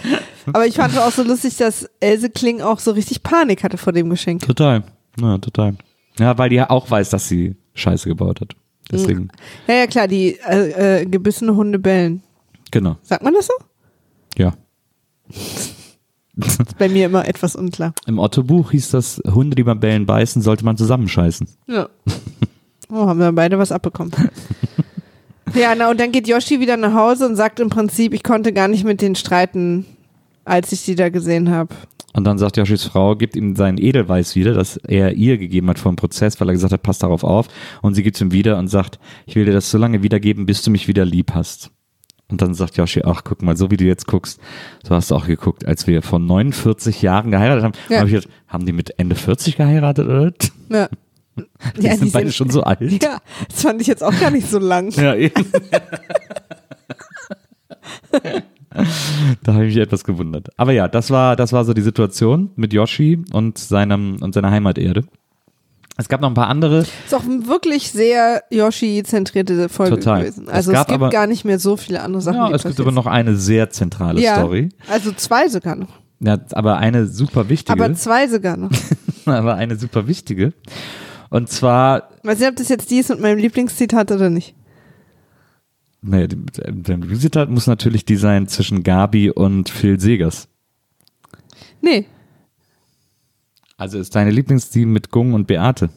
[0.46, 3.92] Aber ich fand auch so lustig, dass Else Kling auch so richtig Panik hatte vor
[3.92, 4.42] dem Geschenk.
[4.46, 4.82] Total.
[5.20, 5.74] Ja, total.
[6.18, 8.54] Ja, weil die ja auch weiß, dass sie Scheiße gebaut hat.
[8.90, 9.28] Deswegen,
[9.68, 12.22] Ja, ja, klar, die äh, äh, gebissene Hunde bellen.
[12.70, 12.96] genau.
[13.02, 13.52] Sagt man das so?
[14.36, 14.54] Ja.
[16.36, 17.92] Ist bei mir immer etwas unklar.
[18.06, 21.46] Im Otto-Buch hieß das, Hunde, die beim Bellen beißen, sollte man zusammenscheißen.
[21.66, 21.88] Ja.
[22.90, 24.12] Oh, haben wir beide was abbekommen.
[25.54, 28.52] Ja, na, und dann geht Yoshi wieder nach Hause und sagt im Prinzip, ich konnte
[28.52, 29.86] gar nicht mit denen streiten,
[30.44, 31.74] als ich sie da gesehen habe.
[32.12, 35.78] Und dann sagt Yoshis Frau, gibt ihm seinen Edelweiß wieder, das er ihr gegeben hat
[35.78, 37.46] vor dem Prozess, weil er gesagt hat, pass darauf auf.
[37.82, 40.46] Und sie gibt es ihm wieder und sagt, ich will dir das so lange wiedergeben,
[40.46, 41.70] bis du mich wieder lieb hast.
[42.28, 44.40] Und dann sagt Yoshi, ach, guck mal, so wie du jetzt guckst,
[44.86, 47.72] so hast du auch geguckt, als wir vor 49 Jahren geheiratet haben.
[47.88, 47.98] Ja.
[47.98, 50.32] Hab ich gedacht, haben die mit Ende 40 geheiratet, oder?
[50.68, 50.88] Ja.
[51.76, 53.02] Die sind beide schon so alt.
[53.02, 54.90] Ja, das fand ich jetzt auch gar nicht so lang.
[54.96, 55.44] Ja, eben.
[59.42, 60.48] da habe ich mich etwas gewundert.
[60.56, 64.50] Aber ja, das war, das war so die Situation mit Yoshi und seinem und seiner
[64.50, 65.04] Heimaterde.
[65.96, 66.78] Es gab noch ein paar andere.
[66.78, 70.20] Ist auch eine wirklich sehr Yoshi-zentrierte Folge Total.
[70.22, 70.44] gewesen.
[70.46, 72.38] Es Also es, gab gibt aber- gar nicht mehr so viele andere Sachen.
[72.38, 74.70] Ja, die es gibt passiert aber noch eine sehr zentrale ja, Story.
[74.88, 75.88] Also zwei sogar noch.
[76.20, 77.82] Ja, aber eine super wichtige.
[77.82, 78.70] Aber zwei sogar noch.
[79.26, 80.52] aber eine super wichtige.
[81.30, 84.54] Und zwar, Weiß nicht, ob das jetzt die ist mit meinem Lieblingszitat oder nicht.
[86.02, 90.48] nee, der Zitat muss natürlich die sein zwischen Gabi und Phil Segers.
[91.80, 92.06] Nee.
[93.76, 95.88] Also ist deine Lieblings die mit Gung und Beate.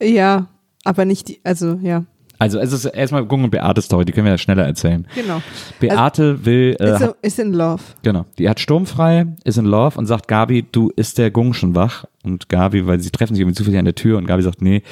[0.00, 0.48] Ja,
[0.84, 2.04] aber nicht die, also ja,
[2.38, 5.06] Also es ist erstmal Gung und Beate Story, die können wir ja schneller erzählen.
[5.14, 5.40] genau.
[5.80, 7.82] Beate will, äh, Ist, hat, ist in Love.
[8.02, 11.74] genau, die hat sturmfrei, ist in Love und sagt Gabi, du ist der Gung schon
[11.74, 12.04] wach?
[12.26, 14.82] Und Gabi, weil sie treffen sich irgendwie zufällig an der Tür und Gabi sagt, nee,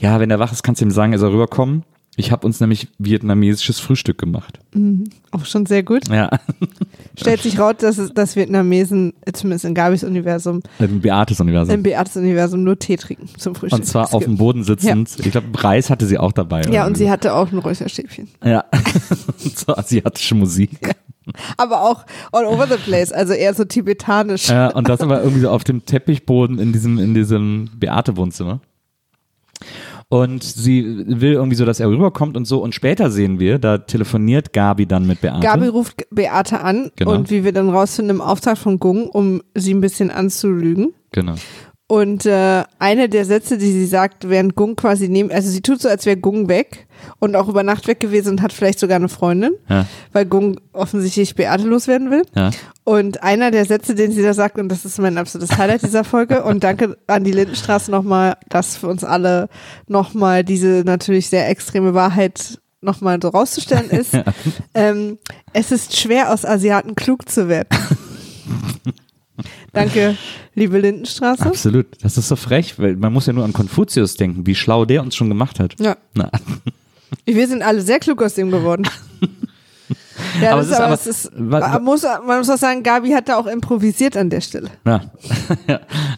[0.00, 1.84] ja, wenn er wach ist, kannst du ihm sagen, er soll rüberkommen.
[2.16, 4.58] Ich habe uns nämlich vietnamesisches Frühstück gemacht.
[5.30, 6.08] Auch schon sehr gut.
[6.08, 6.30] Ja,
[7.16, 11.74] Stellt sich raus, dass, es, dass Vietnamesen, zumindest in Gabis Universum, im Beates Universum.
[11.74, 13.78] im Beates Universum nur Tee trinken zum Frühstück.
[13.78, 15.16] Und zwar auf dem Boden sitzend.
[15.24, 16.62] Ich glaube, Reis hatte sie auch dabei.
[16.62, 17.04] Ja, und irgendwie.
[17.04, 18.28] sie hatte auch ein Räucherstäbchen.
[18.44, 18.64] Ja,
[19.38, 20.70] so asiatische Musik.
[21.56, 24.48] Aber auch all over the place, also eher so tibetanisch.
[24.48, 28.60] Ja, und das aber irgendwie so auf dem Teppichboden in diesem, in diesem Beate-Wohnzimmer.
[30.10, 32.62] Und sie will irgendwie so, dass er rüberkommt und so.
[32.62, 35.40] Und später sehen wir, da telefoniert Gabi dann mit Beate.
[35.40, 37.12] Gabi ruft Beate an Genau.
[37.12, 40.94] und wie wir dann rausfinden, im Auftrag von Gung, um sie ein bisschen anzulügen.
[41.12, 41.34] Genau.
[41.90, 45.80] Und äh, eine der Sätze, die sie sagt, während Gung quasi neben, also sie tut
[45.80, 46.86] so, als wäre Gung weg
[47.18, 49.86] und auch über Nacht weg gewesen und hat vielleicht sogar eine Freundin, Ja.
[50.12, 52.24] weil Gung offensichtlich Beate loswerden will.
[52.36, 52.50] Ja.
[52.84, 56.04] Und einer der Sätze, den sie da sagt, und das ist mein absolutes Highlight dieser
[56.04, 59.48] Folge, und danke an die Lindenstraße nochmal, dass für uns alle
[59.86, 64.12] nochmal diese natürlich sehr extreme Wahrheit nochmal so rauszustellen ist.
[64.74, 65.16] ähm,
[65.54, 67.68] es ist schwer, aus Asiaten klug zu werden.
[69.72, 70.16] Danke,
[70.54, 71.44] liebe Lindenstraße.
[71.44, 71.86] Absolut.
[72.02, 75.02] Das ist so frech, weil man muss ja nur an Konfuzius denken, wie schlau der
[75.02, 75.74] uns schon gemacht hat.
[75.78, 76.30] Ja, Na,
[77.26, 78.88] wir sind alle sehr klug aus dem geworden.
[80.42, 83.28] Ja, Aber das ist aber- es ist, man, muss, man muss auch sagen, Gabi hat
[83.28, 84.68] da auch improvisiert an der Stelle.
[84.84, 85.00] ja.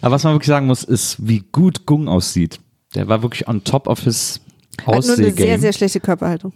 [0.00, 2.58] Aber was man wirklich sagen muss, ist, wie gut Gung aussieht.
[2.94, 4.40] Der war wirklich on top of his
[4.86, 6.52] Hat nur eine sehr, sehr schlechte Körperhaltung.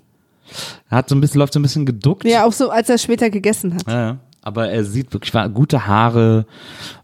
[0.90, 2.24] Er hat so ein bisschen, läuft so ein bisschen geduckt.
[2.24, 3.86] Ja, auch so, als er später gegessen hat.
[3.86, 4.18] Ja, ja.
[4.44, 6.46] Aber er sieht wirklich gute Haare,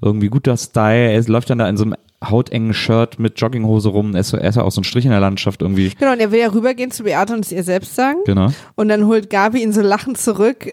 [0.03, 1.11] irgendwie guter Style.
[1.11, 4.15] Er läuft dann da in so einem hautengen Shirt mit Jogginghose rum.
[4.15, 5.91] Er ist, er ja auch so ein Strich in der Landschaft irgendwie.
[5.99, 8.19] Genau, und er will ja rübergehen zu Beate und es ihr selbst sagen.
[8.27, 8.49] Genau.
[8.75, 10.71] Und dann holt Gabi ihn so lachend zurück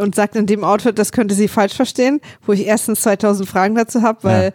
[0.00, 3.76] und sagt in dem Outfit, das könnte sie falsch verstehen, wo ich erstens 2000 Fragen
[3.76, 4.50] dazu habe, weil Ja.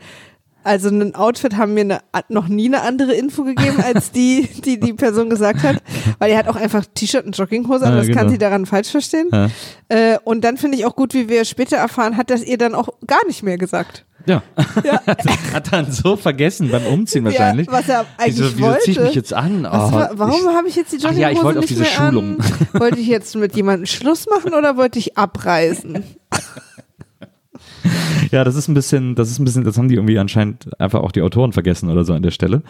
[0.68, 2.00] Also ein Outfit haben mir eine,
[2.30, 5.78] noch nie eine andere Info gegeben, als die, die die Person gesagt hat,
[6.20, 8.30] weil er hat auch einfach T-Shirt und Jogginghose an, Ja, das kann genau.
[8.30, 9.30] sie daran falsch verstehen.
[9.32, 9.50] Ja.
[9.88, 12.76] Äh, und dann finde ich auch gut, wie wir später erfahren, hat das ihr dann
[12.76, 14.06] auch gar nicht mehr gesagt.
[14.26, 14.44] Ja.
[15.54, 17.68] Hat dann so vergessen beim Umziehen wahrscheinlich.
[17.68, 19.08] Ja, was er eigentlich wieso, wieso zieh ich wollte.
[19.08, 19.66] mich jetzt an?
[19.66, 21.86] Oh, war, warum ich, habe ich jetzt die Ach Jogginghose ja, ich wollte auf diese
[21.86, 22.42] Schulung.
[22.42, 22.80] An?
[22.82, 26.04] Wollte ich jetzt mit jemandem Schluss machen oder wollte ich abreisen?
[28.32, 31.02] Ja, das ist ein bisschen, das ist ein bisschen, das haben die irgendwie anscheinend einfach
[31.02, 32.62] auch die Autoren vergessen oder so an der Stelle.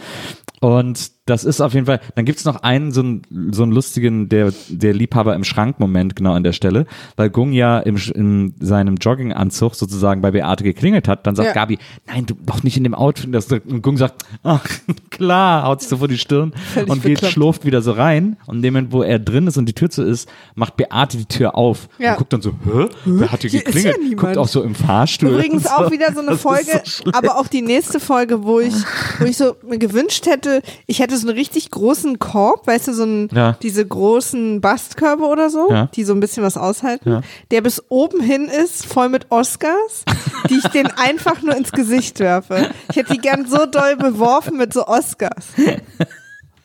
[0.60, 4.30] Und das ist auf jeden Fall, dann gibt's noch einen, so einen, so einen lustigen,
[4.30, 8.96] der, der Liebhaber im Schrank-Moment genau an der Stelle, weil Gung ja im, in seinem
[8.96, 11.54] Jogginganzug sozusagen bei Beate geklingelt hat, dann sagt Ja.
[11.54, 13.34] Gabi, nein, du doch nicht in dem Outfit.
[13.34, 14.66] Das, und Gung sagt, ach,
[15.10, 18.38] klar, haut sich so vor die Stirn Völlig und geht, schlurft wieder so rein.
[18.46, 21.18] Und in dem Moment, wo er drin ist und die Tür zu ist, macht Beate
[21.18, 22.12] die Tür auf Ja.
[22.12, 22.88] und guckt dann so, hä?
[23.06, 23.98] Wer hat hier Hier geklingelt?
[24.10, 24.16] ja.
[24.16, 25.30] Guckt auch so im Fahrstuhl.
[25.30, 28.60] Übrigens und auch wieder so eine Das Folge, so aber auch die nächste Folge, wo
[28.60, 28.74] ich,
[29.20, 32.94] wo ich so mir gewünscht hätte, ich hätte so einen richtig großen Korb, weißt du,
[32.94, 33.58] so einen, Ja.
[33.62, 35.90] diese großen Bastkörbe oder so, Ja.
[35.96, 37.22] die so ein bisschen was aushalten, Ja.
[37.52, 40.04] der bis oben hin ist, voll mit Oscars,
[40.50, 42.70] die ich den einfach nur ins Gesicht werfe.
[42.90, 45.48] Ich hätte die gern so doll beworfen mit so Oscars.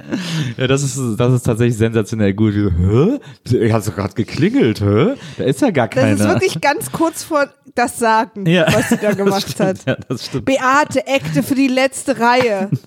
[0.56, 2.54] Ja, das ist, das ist tatsächlich sensationell gut.
[2.54, 3.18] Hä?
[3.56, 5.14] Ich hast doch gerade geklingelt, hä?
[5.38, 6.12] Da ist ja gar Das keiner.
[6.14, 8.66] ist wirklich ganz kurz vor das Sagen, ja.
[8.72, 9.86] was sie da Das gemacht stimmt, hat.
[9.86, 10.28] Ja, das.
[10.28, 12.70] Beate, Ekte für die letzte Reihe.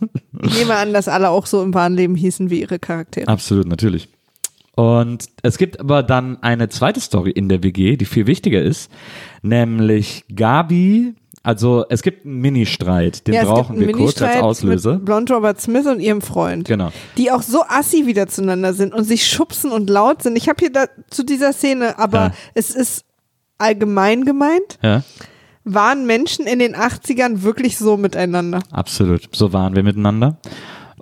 [0.43, 3.27] Ich nehme an, dass alle auch so im wahren Leben hießen wie ihre Charaktere.
[3.29, 4.09] Absolut, natürlich.
[4.75, 8.91] Und es gibt aber dann eine zweite Story in der WG, die viel wichtiger ist,
[9.41, 11.15] nämlich Gabi.
[11.45, 14.93] Also es gibt einen Mini-Streit, den ja, brauchen wir kurz als Auslöser.
[14.95, 16.67] Mit Blond Robert Smith und ihrem Freund.
[16.67, 16.91] Genau.
[17.17, 20.35] Die auch so assi wieder zueinander sind und sich schubsen und laut sind.
[20.37, 22.31] Ich habe hier da, zu dieser Szene, aber Ja.
[22.55, 23.05] es ist
[23.59, 24.79] allgemein gemeint.
[24.81, 25.03] Ja,
[25.63, 28.61] Waren Menschen in den 80ern wirklich so miteinander?
[28.71, 29.29] absolut.
[29.35, 30.37] So waren wir miteinander.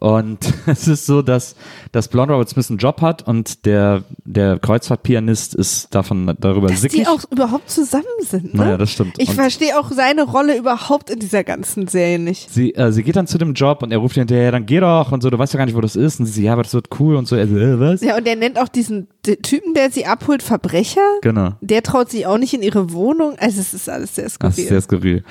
[0.03, 1.55] Und es ist so, dass,
[1.93, 6.81] dass Blonde Robert Smith einen Job hat und der, der Kreuzfahrtpianist ist davon darüber Dass
[6.81, 6.99] sickig.
[7.03, 8.53] die auch überhaupt zusammen sind.
[8.53, 8.63] Ne?
[8.65, 9.15] Naja, das stimmt.
[9.17, 12.49] Ich Und- verstehe auch seine Rolle überhaupt in dieser ganzen Serie nicht.
[12.53, 14.81] Sie, äh, sie geht dann zu dem Job und er ruft ihr hinterher, dann geh
[14.81, 16.19] doch und so, du weißt ja gar nicht, wo das ist.
[16.19, 17.37] Und sie so, ja, aber das wird cool und so.
[17.37, 18.01] Er äh, was?
[18.01, 20.99] Ja, und er nennt auch diesen Typen, der sie abholt, Verbrecher.
[21.21, 21.53] Genau.
[21.61, 23.35] Der traut sich auch nicht in ihre Wohnung.
[23.39, 24.59] Also es ist alles sehr Das skurril.
[24.63, 25.23] ist sehr skurril.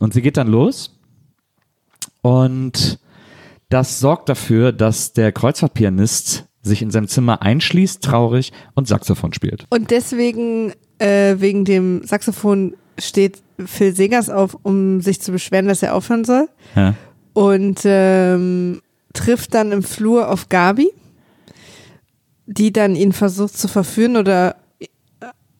[0.00, 0.92] Und sie geht dann los
[2.22, 2.98] und
[3.68, 9.66] das sorgt dafür, dass der Kreuzfahrtpianist sich in seinem Zimmer einschließt, traurig und Saxophon spielt.
[9.70, 15.82] Und deswegen, äh, wegen dem Saxophon, steht Phil Segers auf, um sich zu beschweren, dass
[15.82, 16.48] er aufhören soll.
[16.74, 16.94] Ja.
[17.32, 18.80] Und ähm,
[19.12, 20.90] trifft dann im Flur auf Gabi,
[22.46, 24.86] die dann ihn versucht zu verführen oder äh,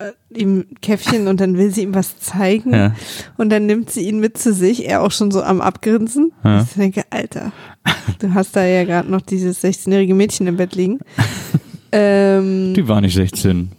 [0.01, 2.75] äh, ihm Käffchen und dann will sie ihm was zeigen.
[2.75, 2.95] Ja.
[3.37, 6.33] Und dann nimmt sie ihn mit zu sich, er auch schon so am Abgrinsen.
[6.43, 6.63] Ja.
[6.63, 7.53] Ich denke, Alter,
[8.19, 10.99] du hast da ja gerade noch dieses 16-jährige Mädchen im Bett liegen.
[11.93, 13.71] ähm, Die war nicht 16.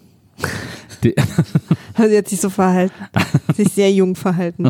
[1.04, 1.16] Die,
[1.96, 2.94] Also sie hat sich so verhalten.
[3.56, 4.70] sich sehr jung verhalten.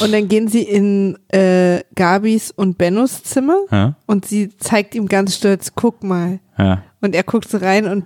[0.00, 5.08] Und dann gehen sie in äh, Gabis und Bennos Zimmer ja, und sie zeigt ihm
[5.08, 6.38] ganz stolz, guck mal.
[6.58, 6.82] ja.
[7.00, 8.04] Und er guckt so rein und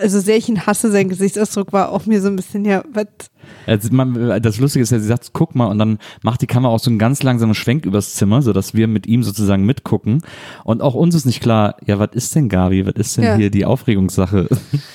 [0.00, 3.06] also sehr ich ihn hasse, sein Gesichtsausdruck war auch mir so ein bisschen, ja, was?
[3.66, 3.88] Also
[4.40, 6.90] das Lustige ist ja, sie sagt, guck mal, und dann macht die Kamera auch so
[6.90, 10.22] einen ganz langsamen Schwenk übers Zimmer, sodass wir mit ihm sozusagen mitgucken.
[10.64, 13.36] Und auch uns ist nicht klar, ja, was ist denn Gabi, was ist denn Ja.
[13.36, 14.48] hier die Aufregungssache?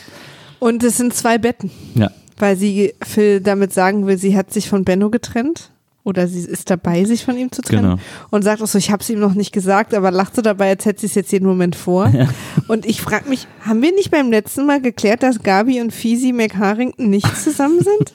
[0.60, 4.69] Und es sind zwei Betten, ja, weil sie Phil damit sagen will, sie hat sich
[4.69, 5.71] von Benno getrennt.
[6.05, 7.83] Oder sie ist dabei, sich von ihm zu trennen.
[7.91, 7.97] Genau.
[8.29, 10.69] Und sagt auch so, ich habe es ihm noch nicht gesagt, aber lacht so dabei,
[10.69, 12.11] als hätte sie es jetzt jeden Moment vor.
[12.67, 16.33] Und ich frage mich, haben wir nicht beim letzten Mal geklärt, dass Gabi und Fisi
[16.33, 18.13] McHarrington nicht zusammen sind?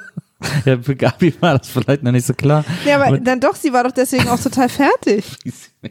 [0.64, 2.64] ja, für Gabi war das vielleicht noch nicht so klar.
[2.86, 5.24] Ja, aber Aber- dann doch, sie war doch deswegen auch total fertig.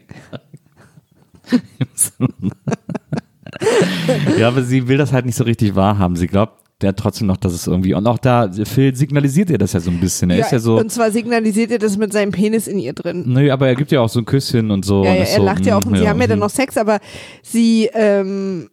[4.38, 6.16] ja, aber sie will das halt nicht so richtig wahrhaben.
[6.16, 9.72] Sie glaubt ja trotzdem noch, dass es irgendwie, und auch da, Phil signalisiert ihr das
[9.72, 10.30] ja so ein bisschen.
[10.30, 13.24] Er ist ja so, Und zwar signalisiert er das mit seinem Penis in ihr drin.
[13.26, 15.04] nö, aber er gibt ja auch so ein Küsschen und so.
[15.04, 16.42] Ja, und ja, er so, lacht ja auch mm, und sie haben ja dann mm.
[16.42, 17.00] noch Sex, aber
[17.42, 18.68] sie, ähm,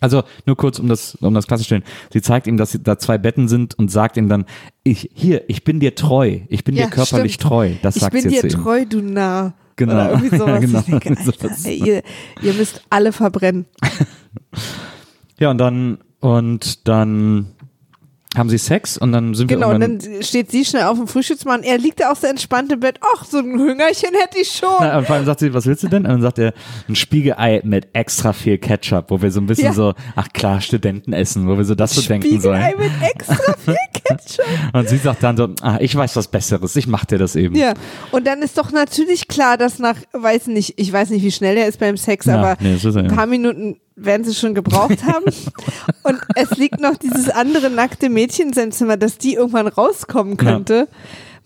[0.00, 1.82] Also nur kurz, um das, um das klarzustellen.
[2.12, 4.44] Sie zeigt ihm, dass sie- da zwei Betten sind und sagt ihm dann,
[4.82, 6.40] ich, hier, ich bin dir treu.
[6.48, 7.48] Ich bin Ja, dir körperlich stimmt.
[7.48, 7.70] treu.
[7.82, 8.62] Das ich sagt bin sie jetzt dir zu ihm.
[8.62, 9.54] treu, du Narr.
[9.76, 9.92] Genau.
[9.94, 10.60] Oder irgendwie sowas.
[10.60, 12.02] Genau, Ich denke, Alter, ey, ihr,
[12.42, 13.66] ihr müsst alle verbrennen.
[15.38, 17.46] Ja, und dann, und dann
[18.36, 20.98] haben sie Sex und dann sind Genau, wir und irgendwann, dann steht sie schnell auf
[20.98, 21.62] dem Frühstücksmann.
[21.62, 22.98] Er liegt da auch so entspannt im Bett.
[23.16, 24.68] Ach, so ein Hüngerchen hätte ich schon.
[24.80, 26.04] Na, und vor allem sagt sie, was willst du denn?
[26.04, 26.52] Und dann sagt er,
[26.88, 29.72] ein Spiegelei mit extra viel Ketchup, wo wir so ein bisschen Ja.
[29.72, 32.60] so, ach klar, Studenten essen, wo wir so das so denken sollen.
[32.62, 34.44] Spiegelei mit extra viel Ketchup.
[34.74, 37.54] Und sie sagt dann so, ah, ich weiß was Besseres, ich mach dir das eben.
[37.54, 37.72] Ja,
[38.10, 41.56] und dann ist doch natürlich klar, dass nach, weiß nicht, ich weiß nicht, wie schnell
[41.56, 45.24] er ist beim Sex, Ja, aber nee, ein paar Minuten werden sie schon gebraucht haben.
[46.02, 50.36] und es liegt noch dieses andere nackte Mädchen in seinem Zimmer, dass die irgendwann rauskommen
[50.36, 50.88] könnte,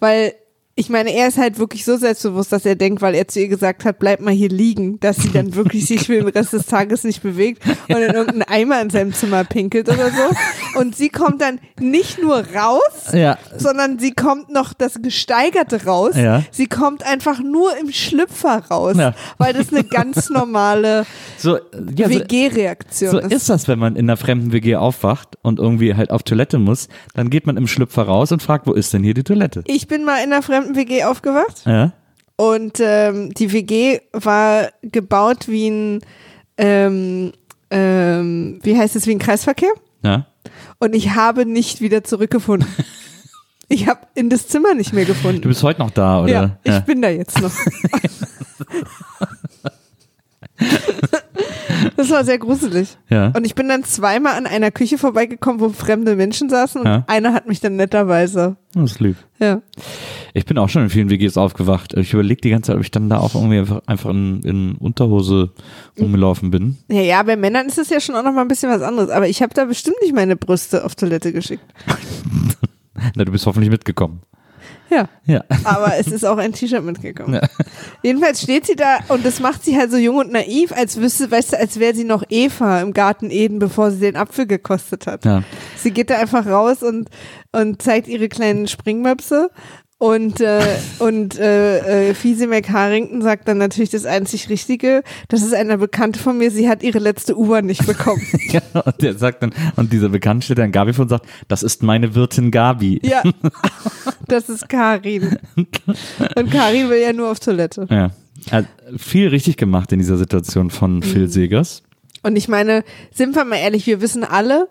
[0.01, 0.35] weil
[0.81, 3.49] ich meine, er ist halt wirklich so selbstbewusst, dass er denkt, weil er zu ihr
[3.49, 6.67] gesagt hat, bleib mal hier liegen, dass sie dann wirklich sich für den Rest des
[6.67, 10.79] Tages nicht bewegt und in irgendeinen Eimer in seinem Zimmer pinkelt oder so.
[10.81, 13.37] Und sie kommt dann nicht nur raus, Ja.
[13.59, 16.15] sondern sie kommt noch das Gesteigerte raus.
[16.17, 16.43] Ja.
[16.51, 19.15] Sie kommt einfach nur im Schlüpfer raus, Ja.
[19.39, 21.05] weil das eine ganz normale
[21.37, 21.57] So,
[21.97, 23.33] ja, so, WG-Reaktion so ist.
[23.33, 26.89] ist das, wenn man in einer fremden WG aufwacht und irgendwie halt auf Toilette muss,
[27.15, 29.63] dann geht man im Schlüpfer raus und fragt, wo ist denn hier die Toilette?
[29.67, 31.93] Ich bin mal in einer fremden WG aufgewacht Ja.
[32.37, 36.01] und ähm, die WG war gebaut wie ein,
[36.57, 37.33] ähm,
[37.71, 39.73] ähm, wie heißt es, wie ein Kreisverkehr?
[40.03, 40.27] Ja.
[40.79, 42.69] Und ich habe nicht wieder zurückgefunden.
[43.73, 45.43] Ich habe in das Zimmer nicht mehr gefunden.
[45.43, 46.59] Du bist heute noch da, oder?
[46.65, 47.53] Ja, ich bin da jetzt noch.
[52.01, 52.97] das war sehr gruselig.
[53.09, 53.29] Ja.
[53.37, 57.05] Und ich bin dann zweimal an einer Küche vorbeigekommen, wo fremde Menschen saßen und Ja.
[57.07, 58.57] einer hat mich dann netterweise.
[58.75, 59.17] Das ist lieb.
[59.39, 59.63] Ja.
[60.35, 61.95] Ich bin auch schon in vielen WGs aufgewacht.
[61.95, 64.75] Ich überlege die ganze Zeit, ob ich dann da auch irgendwie einfach, einfach in, in
[64.77, 65.51] Unterhose
[65.99, 66.79] rumgelaufen bin.
[66.89, 69.11] ja, ja, bei Männern ist es ja schon auch noch mal ein bisschen was anderes.
[69.11, 71.65] Aber ich habe da bestimmt nicht meine Brüste auf Toilette geschickt.
[73.15, 74.21] Na, du bist hoffentlich mitgekommen.
[74.91, 75.09] Ja.
[75.25, 75.45] Ja.
[75.65, 77.41] Aber es ist auch ein T-Shirt mitgekommen.
[78.03, 81.31] Jedenfalls steht sie da und das macht sie halt so jung und naiv, als wüsste,
[81.31, 85.07] weißt du, als wäre sie noch Eva im Garten Eden, bevor sie den Apfel gekostet
[85.07, 85.25] hat.
[85.25, 85.43] Ja.
[85.77, 87.09] Sie geht da einfach raus und,
[87.53, 89.51] und zeigt ihre kleinen Springmöpse.
[90.01, 90.63] Und, äh,
[90.99, 95.03] und äh, äh, Fiese McHarrington sagt dann natürlich das einzig Richtige.
[95.29, 98.23] Das ist eine Bekannte von mir, sie hat ihre letzte U-Bahn nicht bekommen.
[98.49, 98.63] ja.
[98.83, 101.83] Und der sagt dann, und dieser Bekannte steht dann Gabi vor und sagt, das ist
[101.83, 102.99] meine Wirtin Gabi.
[103.05, 103.23] ja,
[104.27, 105.37] das ist Karin.
[105.55, 107.87] Und Karin will ja nur auf Toilette.
[107.91, 108.11] Ja.
[108.51, 108.65] Hat
[108.97, 111.03] viel richtig gemacht in dieser Situation von Mhm.
[111.03, 111.83] Phil Segers.
[112.23, 112.85] Und ich meine,
[113.15, 114.69] sind wir mal ehrlich, wir wissen alle,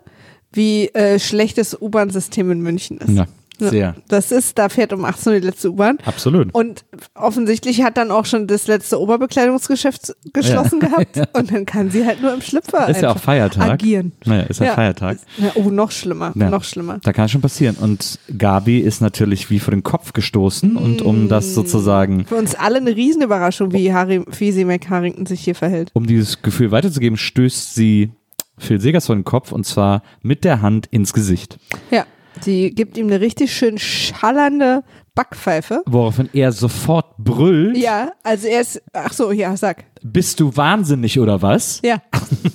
[0.52, 3.10] wie äh, schlecht das U-Bahn-System in München ist.
[3.10, 3.26] Ja,
[3.68, 3.94] sehr.
[4.08, 5.98] Das ist, da fährt um 18 Uhr die letzte U-Bahn.
[6.04, 6.54] Absolut.
[6.54, 11.20] Und offensichtlich hat dann auch schon das letzte Oberbekleidungsgeschäft geschlossen gehabt.
[11.36, 13.70] Und dann kann sie halt nur im Schlüpfer ist ja auch Feiertag.
[13.70, 14.12] agieren.
[14.24, 15.18] Naja, ist ja, Feiertag.
[15.38, 16.50] Ja, oh, noch schlimmer, Ja.
[16.50, 16.98] noch schlimmer.
[17.02, 17.76] Da kann es schon passieren.
[17.76, 22.54] Und Gabi ist natürlich wie vor den Kopf gestoßen und um das sozusagen, Für uns
[22.54, 25.90] alle eine Riesenüberraschung, wie Harry, wie sie McHarrington sich hier verhält.
[25.94, 28.12] um dieses Gefühl weiterzugeben, stößt sie
[28.58, 31.58] Phil Segers vor den Kopf und zwar mit der Hand ins Gesicht.
[31.90, 32.04] Ja,
[32.40, 34.82] sie gibt ihm eine richtig schön schallernde
[35.20, 35.82] Backpfeife.
[35.86, 39.84] Woraufhin er sofort brüllt, Ja, also er ist, ach so, ja, sag.
[40.02, 41.80] bist du wahnsinnig oder was?
[41.84, 41.98] Ja,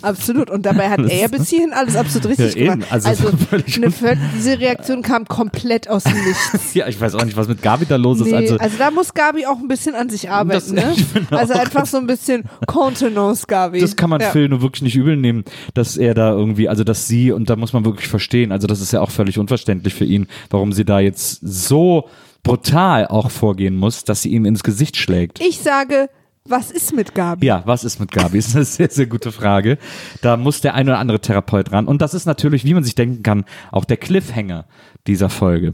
[0.02, 0.50] absolut.
[0.50, 2.92] Und dabei hat er bis hierhin alles absolut richtig Ja, gemacht.
[2.92, 3.28] Also Also,
[3.76, 6.74] eine, diese Reaktion kam komplett aus dem Nichts.
[6.74, 8.28] Ja, ich weiß auch nicht, was mit Gabi da los ist.
[8.28, 10.74] Nee, Also, also, da muss Gabi auch ein bisschen an sich arbeiten.
[10.74, 10.96] Ne?
[11.30, 13.80] Also einfach so ein bisschen Contenance, Gabi.
[13.80, 14.32] das kann man ja.
[14.32, 17.56] Phil nur wirklich nicht übel nehmen, dass er da irgendwie, also dass sie, und da
[17.56, 20.84] muss man wirklich verstehen, also das ist ja auch völlig unverständlich für ihn, warum sie
[20.84, 22.10] da jetzt so
[22.46, 25.42] brutal auch vorgehen muss, dass sie ihm ins Gesicht schlägt.
[25.42, 26.10] Ich sage,
[26.48, 27.48] was ist mit Gabi?
[27.48, 28.38] Ja, was ist mit Gabi?
[28.38, 29.80] Das ist eine sehr, sehr gute Frage.
[30.22, 31.88] Da muss der ein oder andere Therapeut ran.
[31.88, 34.66] Und das ist natürlich, wie man sich denken kann, auch der Cliffhanger
[35.08, 35.74] dieser Folge.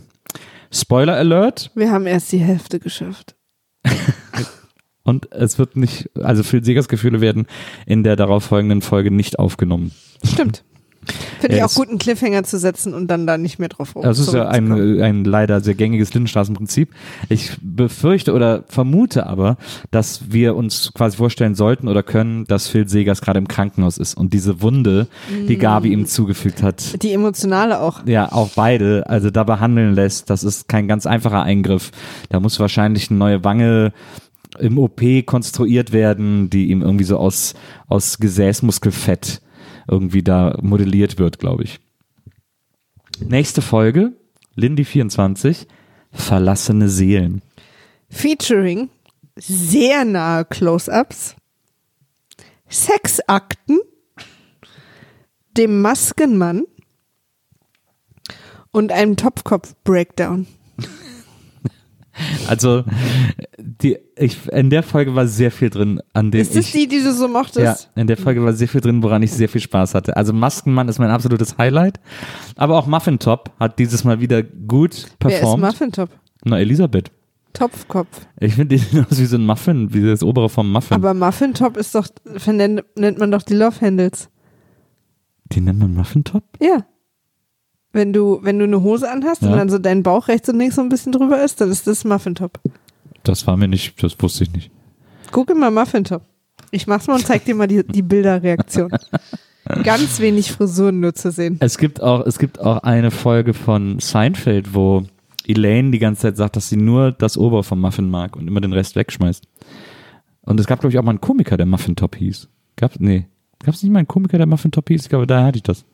[0.71, 1.71] Spoiler Alert.
[1.75, 3.35] Wir haben erst die Hälfte geschafft.
[5.03, 7.47] Und es wird nicht, also Phil Segers Gefühle werden
[7.85, 9.91] in der darauffolgenden Folge nicht aufgenommen.
[10.23, 10.63] Stimmt.
[11.41, 14.19] Finde ich auch gut, einen Cliffhanger zu setzen und dann da nicht mehr drauf Das
[14.19, 16.89] ist ja ein, ein leider sehr gängiges Lindenstraßenprinzip.
[17.29, 19.57] Ich befürchte oder vermute aber,
[19.91, 24.15] dass wir uns quasi vorstellen sollten oder können, dass Phil Segers gerade im Krankenhaus ist
[24.15, 25.07] und diese Wunde,
[25.47, 28.05] die Gabi ihm zugefügt hat, Die emotionale auch.
[28.05, 31.91] ja, auch beide, also da behandeln lässt, das ist kein ganz einfacher Eingriff.
[32.29, 33.93] Da muss wahrscheinlich eine neue Wange
[34.59, 37.53] im OP konstruiert werden, die ihm irgendwie so aus,
[37.87, 39.41] aus Gesäßmuskelfett
[39.91, 41.79] irgendwie da modelliert wird, glaube ich.
[43.19, 44.13] Nächste Folge,
[44.55, 45.67] Lindy 24,
[46.11, 47.41] Verlassene Seelen.
[48.09, 48.89] Featuring
[49.35, 51.35] sehr nahe Close-Ups,
[52.69, 53.79] Sexakten,
[55.57, 56.63] dem Maskenmann
[58.71, 60.47] und einem Topfkopf-Breakdown.
[62.47, 62.83] Also,
[63.57, 66.87] die, ich, in der Folge war sehr viel drin, an dem Ist das ich, die,
[66.87, 67.89] die du so ja, mochtest?
[67.95, 70.15] in der Folge war sehr viel drin, woran ich sehr viel Spaß hatte.
[70.17, 71.99] Also Maskenmann ist mein absolutes Highlight.
[72.55, 75.63] Aber auch Muffin Top hat dieses Mal wieder gut Wer ist performt.
[75.63, 76.09] Muffintop?
[76.43, 77.11] Na, Elisabeth.
[77.53, 78.27] Topfkopf.
[78.39, 80.95] Ich finde die aus wie so ein Muffin, wie das obere vom Muffin.
[80.95, 82.07] Aber Muffintop ist doch,
[82.47, 84.29] nennt, nennt man doch die Love Handles.
[85.51, 86.43] die nennt man Muffin Top?
[86.61, 86.85] Ja.
[87.93, 89.51] Wenn du, wenn du eine Hose anhast Ja.
[89.51, 91.87] und dann so dein Bauch rechts und links so ein bisschen drüber ist, dann ist
[91.87, 92.59] das Muffintop.
[93.23, 94.71] Das war mir nicht, das wusste ich nicht.
[95.31, 96.21] Gucke mal Muffintop.
[96.71, 98.91] Ich mach's mal und zeig dir mal die, die Bilderreaktion.
[99.83, 101.57] Ganz wenig Frisuren nur zu sehen.
[101.59, 105.03] Es gibt auch, es gibt auch eine Folge von Seinfeld, wo
[105.45, 108.61] Elaine die ganze Zeit sagt, dass sie nur das obere vom Muffin mag und immer
[108.61, 109.43] den Rest wegschmeißt.
[110.43, 112.47] Und es gab, glaube ich, auch mal einen Komiker, der Muffin Top hieß.
[112.75, 113.27] Gab's, nee.
[113.63, 115.03] Gab es nicht mal einen Komiker, der Muffin Top hieß?
[115.03, 115.85] Ich glaube, daher hatte ich das.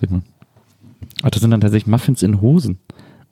[0.00, 0.22] Sag mal.
[1.22, 2.78] Ach, das sind dann tatsächlich Muffins in Hosen.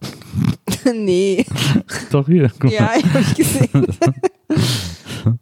[0.94, 1.44] nee.
[2.10, 2.50] Doch hier.
[2.58, 2.72] guck mal.
[2.72, 3.86] Ja, ich hab ich gesehen.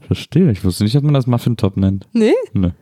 [0.00, 0.50] Verstehe.
[0.50, 2.06] Ich wusste nicht, dass man das Muffin Top nennt.
[2.12, 2.32] Nee?
[2.54, 2.74] Ne.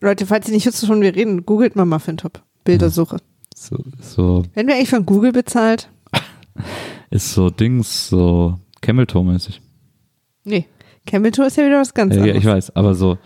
[0.00, 2.42] Leute, falls ihr nicht wisst, wovon wir reden, googelt mal Muffintop.
[2.64, 3.16] Bildersuche.
[3.56, 5.88] So, so, Werden wir eigentlich von Google bezahlt?
[7.10, 9.60] ist so Dings, so Camel Toe mäßig.
[10.44, 10.66] Nee.
[11.06, 12.42] Camel Toe ist ja wieder was ganz Ja, ja, anderes.
[12.42, 13.18] ich weiß, aber so.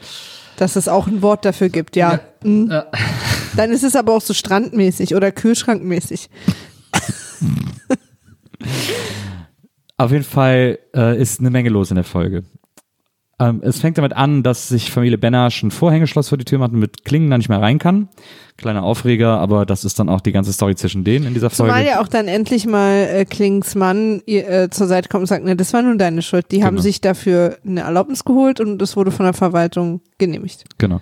[0.58, 2.20] Dass es auch ein Wort dafür gibt, ja.
[2.42, 2.70] Mhm.
[3.56, 6.28] Dann ist es aber auch so strandmäßig oder kühlschrankmäßig.
[9.96, 12.44] Auf jeden Fall äh, ist eine Menge los in der Folge.
[13.40, 16.72] Ähm, es fängt damit an, dass sich Familie Benasch ein Vorhängeschloss vor die Tür macht
[16.72, 18.09] und mit Klingen da nicht mehr rein kann.
[18.57, 21.72] Kleiner Aufreger, aber das ist dann auch die ganze Story zwischen denen in dieser Folge.
[21.72, 25.26] Zumal ja auch dann endlich mal äh, Klings Mann ihr, äh, zur Seite kommt und
[25.28, 26.47] sagt, ne, das war nun deine Schuld.
[26.51, 26.82] Die haben Genau.
[26.82, 30.64] sich dafür eine Erlaubnis geholt und es wurde von der Verwaltung genehmigt.
[30.78, 31.01] Genau.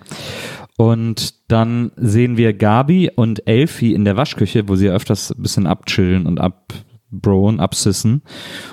[0.77, 5.65] Und dann sehen wir Gabi und Elfie in der Waschküche, wo sie öfters ein bisschen
[5.65, 6.39] abchillen und
[7.11, 8.21] abbroen, absissen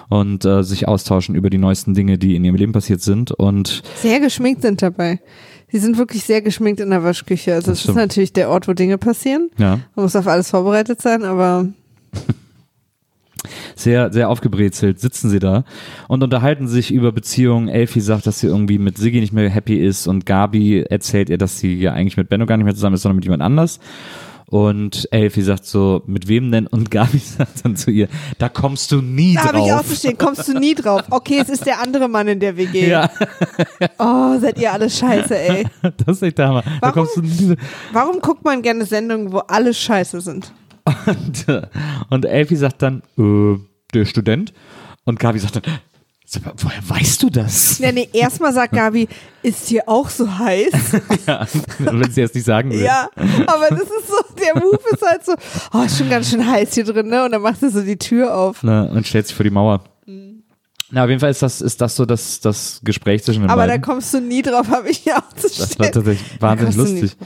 [0.09, 3.31] und äh, sich austauschen über die neuesten Dinge, die in ihrem Leben passiert sind.
[3.31, 5.21] Und Sehr geschminkt sind dabei.
[5.71, 7.55] Sie sind wirklich sehr geschminkt in der Waschküche.
[7.55, 9.51] Also Das es ist natürlich der Ort, wo Dinge passieren.
[9.59, 11.69] ja, Man muss auf alles vorbereitet sein, aber
[13.77, 15.65] sehr, sehr aufgebrezelt sitzen sie da
[16.09, 17.69] und unterhalten sich über Beziehungen.
[17.69, 21.39] Elfie sagt, dass sie irgendwie mit Siggi nicht mehr happy ist und Gabi erzählt ihr,
[21.39, 23.81] dass sie ja eigentlich mit Benno gar nicht mehr zusammen ist, sondern mit jemand anders.
[24.47, 26.67] Und Elfie sagt so, mit wem denn?
[26.67, 29.89] Und Gabi sagt dann zu ihr, da kommst du nie Da habe ich auch drauf.
[29.89, 31.03] zu stehen, kommst du nie drauf.
[31.11, 32.89] Okay, es ist der andere Mann in der WG.
[32.89, 33.11] Ja,
[33.99, 35.67] Oh, seid ihr alle scheiße, ey.
[35.83, 36.63] das ist echt der Hammer.
[36.63, 36.93] Da Warum?
[36.95, 37.57] kommst du nie
[37.93, 40.53] Warum guckt man gerne Sendungen, wo alle scheiße sind?
[41.07, 41.63] Und, äh,
[42.11, 43.57] und Elfie sagt dann, äh,
[43.95, 44.53] der Student.
[45.05, 45.79] Und Gabi sagt dann, "Sag mal,
[46.59, 47.79] woher weißt du das?
[47.79, 49.09] Ja, nee, erstmal sagt Gabi,
[49.43, 50.73] ist hier auch so heiß?
[51.27, 51.47] Ja,
[51.79, 52.83] wenn sie es nicht sagen will.
[52.83, 53.09] Ja,
[53.47, 55.35] aber das ist so, der Move ist halt so,
[55.73, 57.25] oh, ist schon ganz schön heiß hier drin, ne?
[57.25, 58.63] Und dann macht sie so die Tür auf.
[58.63, 59.85] Ne, und stellt sich vor die Mauer.
[60.91, 63.63] Na, auf jeden Fall ist das, ist das so das, das Gespräch zwischen den Aber
[63.63, 63.83] da beiden.
[63.83, 67.17] kommst du nie drauf, habe ich ja auch zu Das war tatsächlich wahnsinnig Da lustig.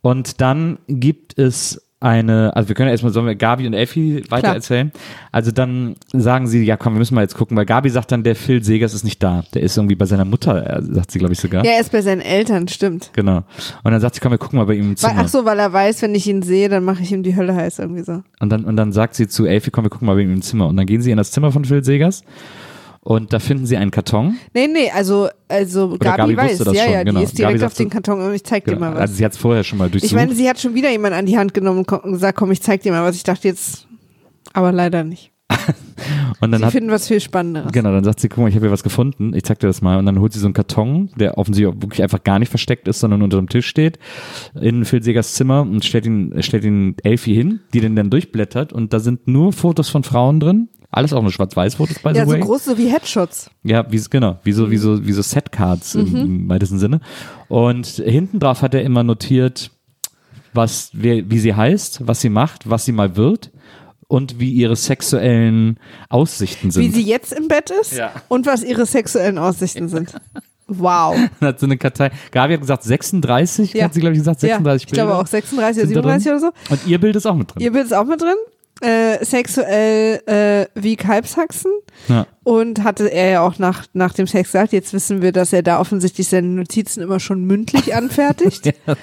[0.00, 4.24] Und dann gibt es eine, also wir können ja erstmal, sollen wir Gabi und Effi
[4.28, 4.54] weiter Klar.
[4.56, 4.92] erzählen?
[5.30, 8.22] Also dann sagen sie, ja komm, wir müssen mal jetzt gucken, weil Gabi sagt dann,
[8.22, 9.44] der Phil Segers ist nicht da.
[9.54, 11.64] Der ist irgendwie bei seiner Mutter, äh, sagt sie, glaube ich, sogar.
[11.64, 13.10] Ja, er ist bei seinen Eltern, stimmt.
[13.14, 13.44] Genau.
[13.82, 15.14] Und dann sagt sie, komm, wir gucken mal bei ihm im Zimmer.
[15.16, 17.54] ach so, weil er weiß, wenn ich ihn sehe, dann mache ich ihm die Hölle
[17.54, 18.22] heiß irgendwie so.
[18.40, 20.42] Und dann, und dann sagt sie zu Elfie, komm, wir gucken mal bei ihm im
[20.42, 20.66] Zimmer.
[20.66, 22.24] Und dann gehen sie in das Zimmer von Phil Segers
[23.04, 24.36] und da finden sie einen Karton.
[24.54, 27.18] Nee, nee, also, also Gabi, Gabi weiß, ja, schon, ja, genau.
[27.18, 28.86] die ist direkt Gabi auf den Karton und ich zeig dir Genau.
[28.86, 29.00] mal was.
[29.00, 30.12] Also sie hat es vorher schon mal durchsucht.
[30.12, 32.62] ich meine, sie hat schon wieder jemand an die Hand genommen und gesagt, komm, ich
[32.62, 33.16] zeig dir mal was.
[33.16, 33.88] Ich dachte jetzt,
[34.52, 35.30] aber leider nicht.
[36.40, 37.72] und dann Sie hat, finden was viel Spannenderes.
[37.72, 39.34] genau, dann sagt sie, guck mal, ich habe hier was gefunden.
[39.34, 39.98] Ich zeig dir das mal.
[39.98, 43.00] Und dann holt sie so einen Karton, der offensichtlich wirklich einfach gar nicht versteckt ist,
[43.00, 43.98] sondern unter dem Tisch steht,
[44.58, 48.72] in Phil Segers Zimmer und stellt ihn, stellt ihn Elfie hin, die den dann durchblättert.
[48.72, 50.68] Und da sind nur Fotos von Frauen drin.
[50.94, 52.40] Alles auch nur Schwarz-Weiß-Fotos, by the Ja, so way.
[52.40, 53.50] groß so wie Headshots.
[53.64, 57.00] Ja, wie, genau, wie so, wie so, wie so Setcards im, im weitesten Sinne.
[57.48, 59.70] Und hinten drauf hat er immer notiert,
[60.52, 63.50] was, wer, wie sie heißt, was sie macht, was sie mal wird
[64.06, 65.78] und wie ihre sexuellen
[66.10, 66.82] Aussichten sind.
[66.84, 68.12] Wie sie jetzt im Bett ist Ja.
[68.28, 70.12] und was ihre sexuellen Aussichten sind.
[70.68, 71.16] Wow.
[71.40, 72.10] hat so eine Kartei.
[72.30, 73.84] Gabi hat gesagt 36, Ja.
[73.86, 76.02] hat sie glaube ich gesagt, 36 ja, ich glaube Bilder auch 36 oder sind da
[76.02, 76.20] drin.
[76.20, 76.72] 37 oder so.
[76.74, 77.62] Und ihr Bild ist auch mit drin.
[77.62, 78.36] Ihr Bild ist auch mit drin.
[78.82, 81.70] Äh, sexuell äh, wie Kalbshaxen.
[82.08, 82.26] Ja.
[82.44, 85.62] Und hatte er ja auch nach, nach dem Sex gesagt, jetzt wissen wir, dass er
[85.62, 88.66] da offensichtlich seine Notizen immer schon mündlich anfertigt.
[88.66, 88.94] Ja.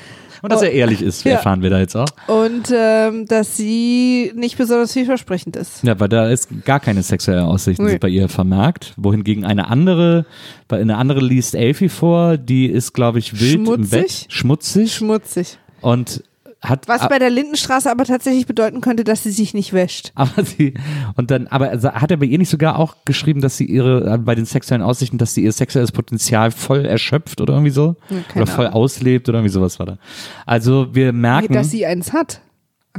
[0.41, 1.33] Und dass er ehrlich ist, Ja.
[1.33, 2.07] erfahren wir da jetzt auch.
[2.27, 5.83] Und ähm, dass sie nicht besonders vielversprechend ist.
[5.83, 7.97] Ja, weil da ist gar keine sexuelle Aussichten Nee.
[7.97, 8.93] bei ihr vermerkt.
[8.95, 10.25] Wohingegen eine andere,
[10.69, 13.89] eine andere liest Elfie vor, die ist, glaube ich, wild im Schmutzig?
[13.91, 15.57] Bett, schmutzig Schmutzig.
[15.81, 16.23] und
[16.61, 20.11] hat Was bei der Lindenstraße aber tatsächlich bedeuten könnte, dass sie sich nicht wäscht.
[20.15, 20.73] aber sie
[21.15, 24.15] und dann aber sa- hat er bei ihr nicht sogar auch geschrieben, dass sie ihre
[24.15, 27.95] äh, bei den sexuellen Aussichten, dass sie ihr sexuelles Potenzial voll erschöpft oder irgendwie so
[28.09, 28.81] Ja, keine oder voll Ahnung.
[28.81, 29.97] auslebt oder irgendwie sowas war da.
[30.45, 32.41] Also wir merken Dass sie eins hat.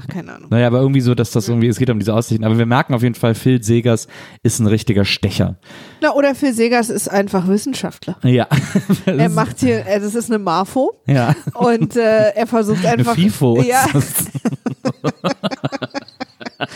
[0.00, 0.48] Ach, keine Ahnung.
[0.50, 2.44] Naja, aber irgendwie so, dass das irgendwie, es geht um diese Aussichten.
[2.44, 4.08] Aber wir merken auf jeden Fall, Phil Segers
[4.42, 5.56] ist ein richtiger Stecher.
[6.00, 8.16] Na, oder Phil Segers ist einfach Wissenschaftler.
[8.22, 8.46] Ja.
[9.06, 11.34] Er macht hier, äh, das ist eine Marfo ja.
[11.54, 13.14] und äh, er versucht einfach.
[13.14, 13.62] FIFO.
[13.62, 13.84] Ja.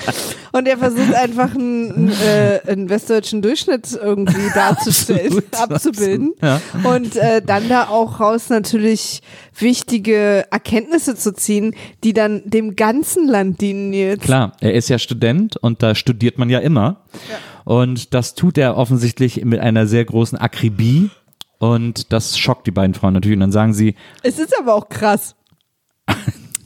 [0.52, 6.32] Und er versucht einfach einen, äh, einen westdeutschen Durchschnitt irgendwie darzustellen, abzubilden.
[6.40, 6.60] Ja.
[6.84, 9.22] Und äh, dann da auch raus natürlich
[9.58, 11.74] wichtige Erkenntnisse zu ziehen,
[12.04, 14.22] die dann dem ganzen Land dienen jetzt.
[14.22, 17.04] Klar, er ist ja Student und da studiert man ja immer.
[17.64, 21.10] Und das tut er offensichtlich mit einer sehr großen Akribie.
[21.58, 23.36] Und das schockt die beiden Frauen natürlich.
[23.36, 25.34] Und dann sagen sie, Es ist aber auch krass.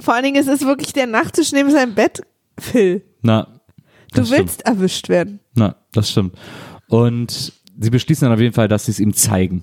[0.00, 2.22] Vor allen Dingen, es ist wirklich der Nachttisch neben seinem Bett,
[2.58, 3.02] Phil.
[3.22, 3.46] Na,
[4.12, 4.40] Du das stimmt.
[4.40, 5.40] willst erwischt werden.
[5.54, 6.34] Na, das stimmt.
[6.88, 9.62] Und sie beschließen dann auf jeden Fall, dass sie es ihm zeigen.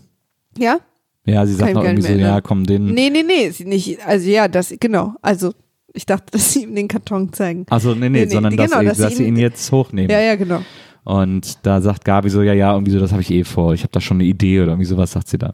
[0.57, 0.79] Ja?
[1.25, 2.21] Ja, sie sagt noch irgendwie so, ne?
[2.21, 2.85] ja, komm, den.
[2.93, 4.05] Nee, nee, nee, sie nicht.
[4.05, 5.15] Also ja, das, genau.
[5.23, 5.53] Also,
[5.93, 7.65] ich dachte, dass sie ihm den Karton zeigen.
[7.69, 9.71] Also nee, nee, Nee, nee, sondern dass, genau, sie, dass dass, sie ihn- ihn jetzt
[9.71, 10.11] hochnehmen.
[10.11, 10.61] Ja, ja, genau.
[11.03, 13.73] Und da sagt Gabi so, ja, ja, irgendwie so, das habe ich eh vor.
[13.73, 15.53] Ich habe da schon eine Idee oder irgendwie sowas, sagt sie da.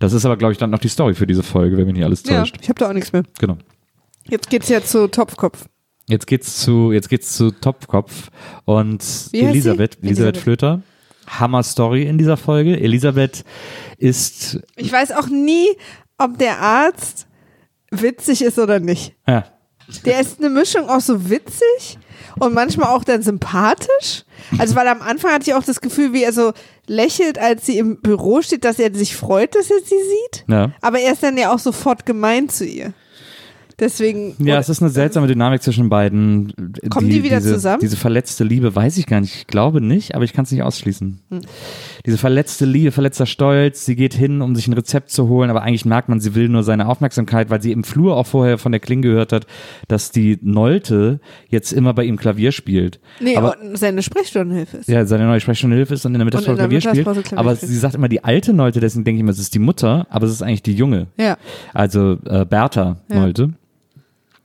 [0.00, 2.04] Das ist aber, glaube ich, dann noch die Story für diese Folge, wenn mich nicht
[2.04, 2.58] alles Ja, täuscht.
[2.60, 3.22] ich habe da auch nichts mehr.
[3.38, 3.58] Genau.
[4.28, 5.66] Jetzt geht's ja zu Topfkopf.
[6.06, 8.30] Jetzt geht's zu, jetzt geht's zu Topfkopf
[8.66, 9.02] und
[9.32, 9.32] Elisabeth?
[9.32, 10.36] Elisabeth Elisabeth.
[10.36, 10.82] Flöter.
[11.26, 12.78] Hammer Story in dieser Folge.
[12.78, 13.44] Elisabeth
[13.96, 15.68] ist, Ich weiß auch nie,
[16.18, 17.26] ob der Arzt
[17.90, 19.14] witzig ist oder nicht.
[19.26, 19.44] ja,
[20.04, 21.98] Der ist eine Mischung aus so witzig
[22.38, 24.24] und manchmal auch dann sympathisch.
[24.58, 26.52] Also weil am Anfang hatte ich auch das Gefühl, wie er so
[26.86, 30.44] lächelt, als sie im Büro steht, dass er sich freut, dass er sie sieht.
[30.48, 30.72] ja.
[30.82, 32.92] Aber er ist dann ja auch sofort gemein zu ihr.
[33.80, 34.34] Deswegen.
[34.38, 36.52] Ja, es ist eine seltsame Dynamik zwischen beiden.
[36.90, 37.80] Kommen die wieder diese, zusammen?
[37.80, 39.34] Diese verletzte Liebe, weiß ich gar nicht.
[39.34, 41.20] Ich glaube nicht, aber ich kann es nicht ausschließen.
[41.30, 41.40] Hm.
[42.06, 45.62] Diese verletzte Liebe, verletzter Stolz, sie geht hin, um sich ein Rezept zu holen, aber
[45.62, 48.72] eigentlich merkt man, sie will nur seine Aufmerksamkeit, weil sie im Flur auch vorher von
[48.72, 49.46] der Kling gehört hat,
[49.88, 53.00] dass die Nolte jetzt immer bei ihm Klavier spielt.
[53.20, 54.88] nee, aber, seine Sprechstundenhilfe ist.
[54.88, 56.96] ja, seine neue Sprechstundenhilfe ist und in der Mittagspause in der Klavier spielt.
[56.98, 57.72] Mittagspause Klavier Aber spielt.
[57.72, 60.26] sie sagt immer die alte Nolte, deswegen denke ich immer, es ist die Mutter, aber
[60.26, 61.08] es ist eigentlich die junge.
[61.18, 61.36] Ja.
[61.72, 63.16] Also äh, Bertha Ja.
[63.20, 63.50] Nolte.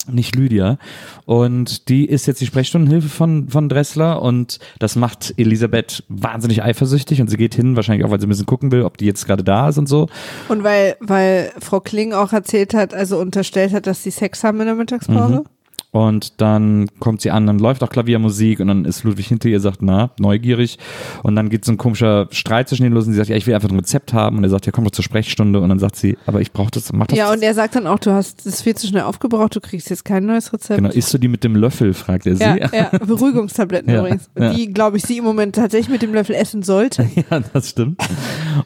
[0.07, 0.77] Nicht Lydia.
[1.25, 7.21] Und die ist jetzt die Sprechstundenhilfe von, von Dressler und das macht Elisabeth wahnsinnig eifersüchtig
[7.21, 9.25] und sie geht hin, wahrscheinlich auch, weil sie ein bisschen gucken will, ob die jetzt
[9.25, 10.07] gerade da ist und so.
[10.47, 14.59] Und weil, weil Frau Kling auch erzählt hat, also unterstellt hat, dass sie Sex haben
[14.59, 15.43] in der Mittagspause.
[15.91, 19.59] Und dann kommt sie an, dann läuft auch Klaviermusik und dann ist Ludwig hinter ihr,
[19.59, 20.77] sagt, na, neugierig.
[21.23, 23.47] Und dann geht so ein komischer Streit zwischen den los und sie sagt, ja, ich
[23.47, 24.37] will einfach ein Rezept haben.
[24.37, 25.59] Und er sagt, ja, komm doch zur Sprechstunde.
[25.59, 27.17] Und dann sagt sie, aber ich brauche das, mach das.
[27.17, 29.89] Ja, und er sagt dann auch, du hast das viel zu schnell aufgebraucht, du kriegst
[29.89, 30.77] jetzt kein neues Rezept.
[30.77, 32.43] Genau, isst du die mit dem Löffel, fragt er sie.
[32.43, 34.29] ja, ja, Beruhigungstabletten Ja, übrigens.
[34.37, 34.53] ja.
[34.53, 37.09] Die, glaube ich, sie im Moment tatsächlich mit dem Löffel essen sollte.
[37.29, 38.01] Ja, das stimmt.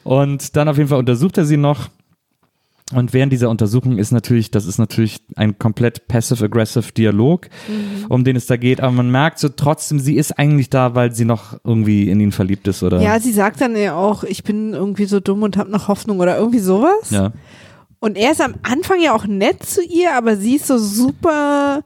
[0.04, 1.88] Und dann auf jeden Fall untersucht er sie noch.
[2.92, 8.06] Und während dieser Untersuchung ist natürlich, das ist natürlich ein komplett passive-aggressive Dialog, Mhm.
[8.10, 8.80] um den es da geht.
[8.82, 12.30] Aber man merkt so trotzdem, sie ist eigentlich da, weil sie noch irgendwie in ihn
[12.30, 13.00] verliebt ist, oder?
[13.00, 16.20] Ja, sie sagt dann ja auch, ich bin irgendwie so dumm und habe noch Hoffnung
[16.20, 17.10] oder irgendwie sowas.
[17.10, 17.32] Ja.
[18.00, 21.82] Und er ist am Anfang ja auch nett zu ihr, aber sie ist so super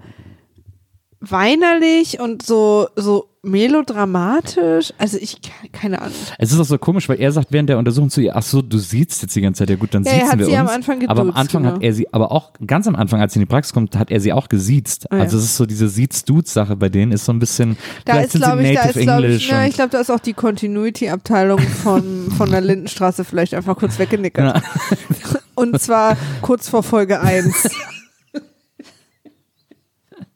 [1.20, 4.92] weinerlich und so, so melodramatisch.
[4.98, 5.38] Also ich,
[5.72, 6.14] keine Ahnung.
[6.38, 8.62] Es ist auch so komisch, weil er sagt während der Untersuchung zu ihr, ach so,
[8.62, 10.52] du siehst jetzt die ganze Zeit, ja gut, dann Ja, er siezen hat wir sie
[10.52, 10.60] uns.
[10.60, 11.74] am Anfang aber am geduzt, Anfang genau.
[11.76, 14.10] hat er sie, aber auch ganz am Anfang, als sie in die Praxis kommt, hat
[14.10, 15.10] er sie auch gesiezt.
[15.10, 15.22] Ah, ja.
[15.22, 18.62] Also es ist so diese Siezt-Dudes-Sache bei denen, ist so ein bisschen, Da ist, glaube
[18.62, 19.44] ich, da ist, glaube English.
[19.44, 23.76] ich, ja, ich glaube, da ist auch die Continuity-Abteilung von, von der Lindenstraße vielleicht einfach
[23.76, 24.62] kurz weggenickert.
[25.54, 27.70] Und zwar kurz vor Folge 1.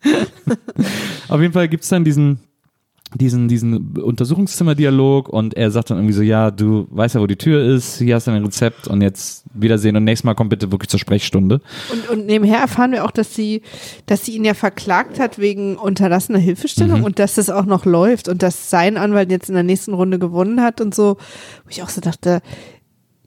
[1.29, 2.41] Auf jeden Fall gibt's dann diesen,
[3.15, 7.37] diesen, diesen Untersuchungszimmer-Dialog und er sagt dann irgendwie so, ja, du weißt ja, wo die
[7.37, 10.73] Tür ist, hier hast du ein Rezept und jetzt Wiedersehen und nächstes Mal komm bitte
[10.73, 11.61] wirklich zur Sprechstunde.
[11.93, 13.63] Und, und nebenher erfahren wir auch, dass sie,
[14.07, 17.05] dass sie ihn ja verklagt hat wegen unterlassener Hilfestellung Mhm.
[17.05, 20.19] und dass das auch noch läuft und dass sein Anwalt jetzt in der nächsten Runde
[20.19, 21.17] gewonnen hat und so.
[21.65, 22.41] Wo ich auch so dachte,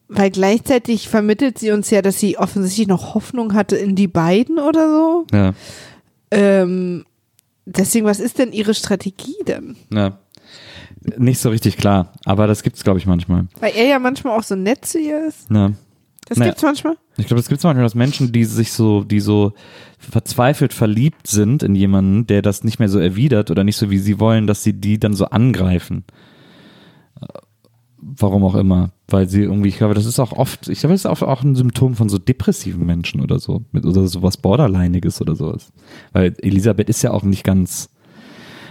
[0.08, 4.60] weil gleichzeitig vermittelt sie uns ja, dass sie offensichtlich noch Hoffnung hatte in die beiden
[4.60, 5.26] oder so.
[5.34, 5.54] Ja,
[6.32, 7.06] Ähm,
[7.66, 9.76] deswegen, was ist denn ihre Strategie denn?
[9.92, 10.20] ja.
[11.18, 13.46] Nicht so richtig klar, aber das gibt's, glaube ich, manchmal.
[13.60, 15.52] Weil er ja manchmal auch so nett zu ihr ist.
[15.52, 15.72] Ja.
[16.28, 16.50] Das Naja.
[16.50, 16.98] gibt's manchmal.
[17.18, 19.54] Ich glaube, es gibt manchmal, dass Menschen, die sich so, die so
[20.00, 24.00] verzweifelt verliebt sind in jemanden, der das nicht mehr so erwidert oder nicht so wie
[24.00, 26.06] sie wollen, dass sie die dann so angreifen.
[28.08, 28.92] Warum auch immer.
[29.08, 31.42] Weil sie irgendwie, ich glaube, das ist auch oft, ich glaube, das ist auch, auch
[31.42, 33.64] ein Symptom von so depressiven Menschen oder so.
[33.72, 35.72] Mit, oder sowas Borderlineiges oder sowas.
[36.14, 37.90] Weil Elisabeth ist ja auch nicht ganz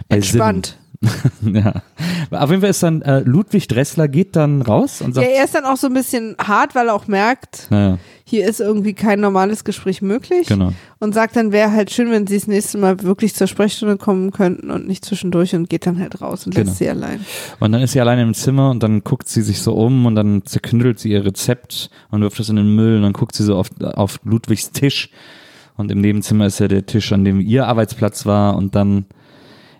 [0.08, 0.78] bei Entspannt.
[1.52, 1.82] Ja.
[2.30, 5.44] Auf jeden Fall ist dann äh, Ludwig Dressler geht dann raus und Ja, sagt, er
[5.44, 8.94] ist dann auch so ein bisschen hart, weil er auch merkt, naja, hier ist irgendwie
[8.94, 10.46] kein normales Gespräch möglich.
[10.46, 10.72] genau.
[10.98, 14.30] Und sagt dann, wäre halt schön, wenn sie das nächste Mal wirklich zur Sprechstunde kommen
[14.32, 16.66] könnten und nicht zwischendurch und geht dann halt raus und Genau.
[16.66, 17.24] lässt sie allein.
[17.60, 20.14] Und dann ist sie alleine im Zimmer und dann guckt sie sich so um und
[20.14, 23.44] dann zerknüttelt sie ihr Rezept und wirft es in den Müll und dann guckt sie
[23.44, 25.10] so auf, auf Ludwigs Tisch
[25.76, 29.04] und im Nebenzimmer ist ja der Tisch, an dem ihr Arbeitsplatz war und dann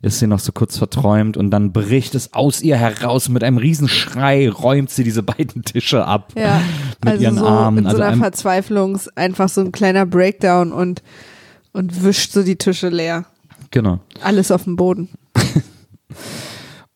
[0.05, 3.57] ist sie noch so kurz verträumt und dann bricht es aus ihr heraus mit einem
[3.59, 6.61] Riesenschrei räumt sie diese beiden Tische ab Ja,
[7.03, 7.79] mit also ihren so Armen.
[7.79, 11.03] in so Also einer Verzweiflung einfach so ein kleiner Breakdown und,
[11.73, 13.25] und wischt so die Tische leer.
[13.71, 13.99] genau.
[14.23, 15.09] Alles auf dem Boden.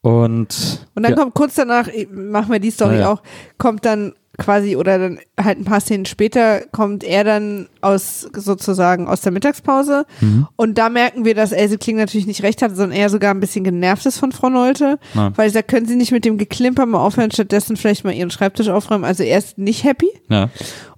[0.00, 3.10] Und, Und dann ja, kommt kurz danach, ich- machen wir die Story ja.
[3.12, 3.22] auch,
[3.58, 9.08] kommt dann quasi oder dann halt ein paar Szenen später kommt er dann aus sozusagen
[9.08, 10.46] aus der Mittagspause Mhm.
[10.54, 13.40] und da merken wir, dass Else Kling natürlich nicht recht hat, sondern eher sogar ein
[13.40, 15.32] bisschen genervt ist von Frau Nolte, Ja.
[15.36, 18.30] weil sie sagt, können Sie nicht mit dem Geklimper mal aufhören, stattdessen vielleicht mal Ihren
[18.30, 19.04] Schreibtisch aufräumen.
[19.04, 20.50] Also er ist nicht happy ja,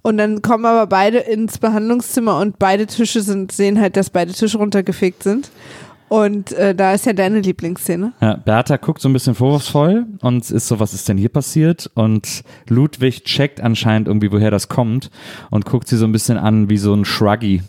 [0.03, 4.33] und dann kommen aber beide ins Behandlungszimmer und beide Tische sind sehen halt, dass beide
[4.33, 5.49] Tische runtergefegt sind.
[6.11, 8.11] Und äh, da ist ja deine Lieblingsszene.
[8.19, 11.89] Ja, Bertha guckt so ein bisschen vorwurfsvoll und ist so, was ist denn hier passiert?
[11.93, 15.09] Und Ludwig checkt anscheinend irgendwie, woher das kommt
[15.51, 17.61] und guckt sie so ein bisschen an wie so ein Shruggy.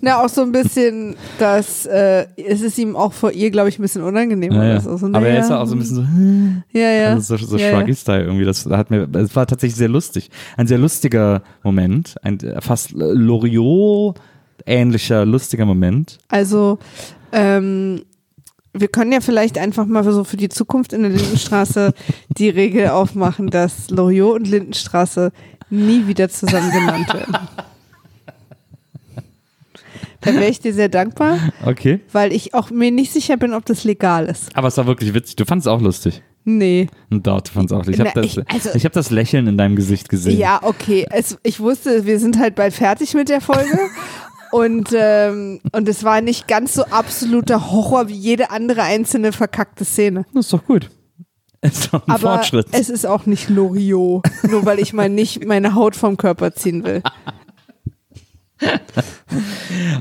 [0.00, 3.78] Na, auch so ein bisschen, dass äh, es ist ihm auch vor ihr, glaube ich,
[3.78, 4.54] ein bisschen unangenehm.
[4.54, 4.80] Ja, ja.
[4.80, 4.92] so.
[4.92, 7.10] Aber er ist ja auch so ein bisschen so, Ja, ja.
[7.10, 7.70] also so, so ja.
[7.70, 8.46] Shruggy-Style irgendwie.
[8.46, 10.30] Das hat mir, es war tatsächlich sehr lustig.
[10.56, 16.16] Ein sehr lustiger Moment, ein äh, fast Loriot-ähnlicher lustiger Moment.
[16.28, 16.78] Also,
[17.32, 18.02] ähm,
[18.74, 21.92] wir können ja vielleicht einfach mal so für die Zukunft in der Lindenstraße
[22.36, 25.32] die Regel aufmachen, dass Loriot und Lindenstraße
[25.70, 27.36] nie wieder zusammen genannt werden.
[30.20, 32.00] Da wäre ich dir sehr dankbar, Okay.
[32.12, 34.54] weil ich auch mir nicht sicher bin, ob das legal ist.
[34.56, 35.36] Aber es war wirklich witzig.
[35.36, 36.22] Du fandest es auch lustig.
[36.44, 36.88] Nee.
[37.10, 38.00] Und dort fand es auch lustig.
[38.00, 40.36] Ich habe das, also- ich hab das Lächeln in deinem Gesicht gesehen.
[40.38, 41.06] Ja, okay.
[41.10, 43.78] Es, ich wusste, wir sind halt bald fertig mit der Folge.
[44.52, 49.84] Und, ähm, und es war nicht ganz so absoluter Horror wie jede andere einzelne verkackte
[49.84, 50.24] Szene.
[50.34, 50.90] Das ist doch gut.
[51.60, 52.66] Ist doch ein Aber Fortschritt.
[52.72, 56.84] es ist auch nicht Loriot, nur weil ich mal nicht meine Haut vom Körper ziehen
[56.84, 57.02] will.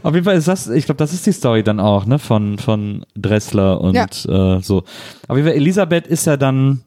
[0.03, 2.57] Auf jeden Fall ist das, ich glaube, das ist die Story dann auch, ne, von,
[2.57, 4.05] von Dressler und Ja.
[4.57, 4.83] äh, so.
[5.27, 6.83] Auf jeden Fall, Elisabeth ist ja dann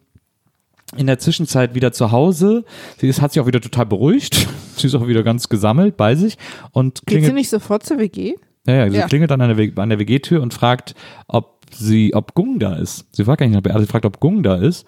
[0.96, 2.64] in der Zwischenzeit wieder zu Hause.
[2.98, 4.48] Sie ist, hat sich auch wieder total beruhigt.
[4.76, 6.36] Sie ist auch wieder ganz gesammelt bei sich
[6.72, 8.34] und Geht sie klingelt, nicht sofort zur WG?
[8.66, 9.06] ja, ja, sie Ja.
[9.06, 10.94] klingelt dann an der, an der WG-Tür und fragt,
[11.28, 13.04] ob sie, ob Gung da ist.
[13.12, 14.86] Sie fragt gar nicht nach Beate, sie fragt, ob Gung da ist.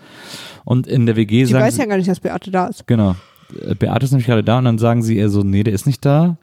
[0.64, 2.86] Und in der WG Sie sagen weiß ja gar nicht, dass Beate da ist.
[2.86, 3.14] genau.
[3.66, 5.86] Äh, Beate ist nämlich gerade da und dann sagen sie ihr so, nee, der ist
[5.86, 6.38] nicht da.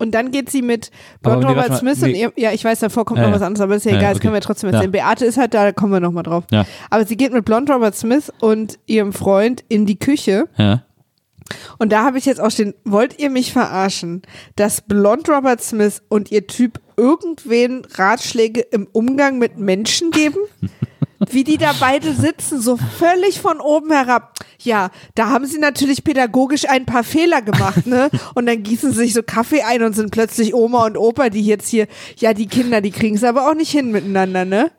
[0.00, 0.90] Und dann geht sie mit
[1.22, 2.22] Blond nee, Robert mal, Smith und nee.
[2.22, 3.36] ihr, ja, ich weiß, davor kommt Ja, noch ja.
[3.36, 4.46] was anderes, aber ist ja Ja, egal, ja, das können wir okay.
[4.46, 4.90] trotzdem erzählen.
[4.90, 6.44] Beate ist halt da, da kommen wir nochmal drauf.
[6.50, 6.64] Ja.
[6.88, 10.82] Aber sie geht mit Blond Robert Smith und ihrem Freund in die Küche Ja.
[11.78, 14.22] und da habe ich jetzt auch stehen, wollt ihr mich verarschen,
[14.56, 20.38] dass Blond Robert Smith und ihr Typ irgendwen Ratschläge im Umgang mit Menschen geben?
[21.28, 24.34] Wie die da beide sitzen, so völlig von oben herab.
[24.58, 28.10] Ja, da haben sie natürlich pädagogisch ein paar Fehler gemacht, ne?
[28.34, 31.42] Und dann gießen sie sich so Kaffee ein und sind plötzlich Oma und Opa, die
[31.42, 34.70] jetzt hier, ja, die Kinder, die kriegen es aber auch nicht hin miteinander, ne?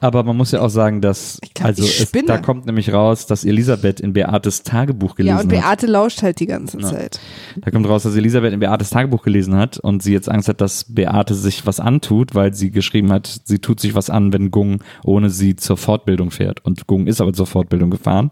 [0.00, 3.44] Aber man muss ja auch sagen, dass, glaub, also es, da kommt nämlich raus, dass
[3.44, 5.62] Elisabeth in Beates Tagebuch gelesen Ja, und hat.
[5.62, 7.20] Beate lauscht halt die ganze Zeit.
[7.60, 10.60] Da kommt raus, dass Elisabeth in Beates Tagebuch gelesen hat und sie jetzt Angst hat,
[10.60, 14.50] dass Beate sich was antut, weil sie geschrieben hat, sie tut sich was an, wenn
[14.50, 16.64] Gung ohne sie zur Fortbildung fährt.
[16.64, 18.30] Und Gung ist aber zur Fortbildung gefahren,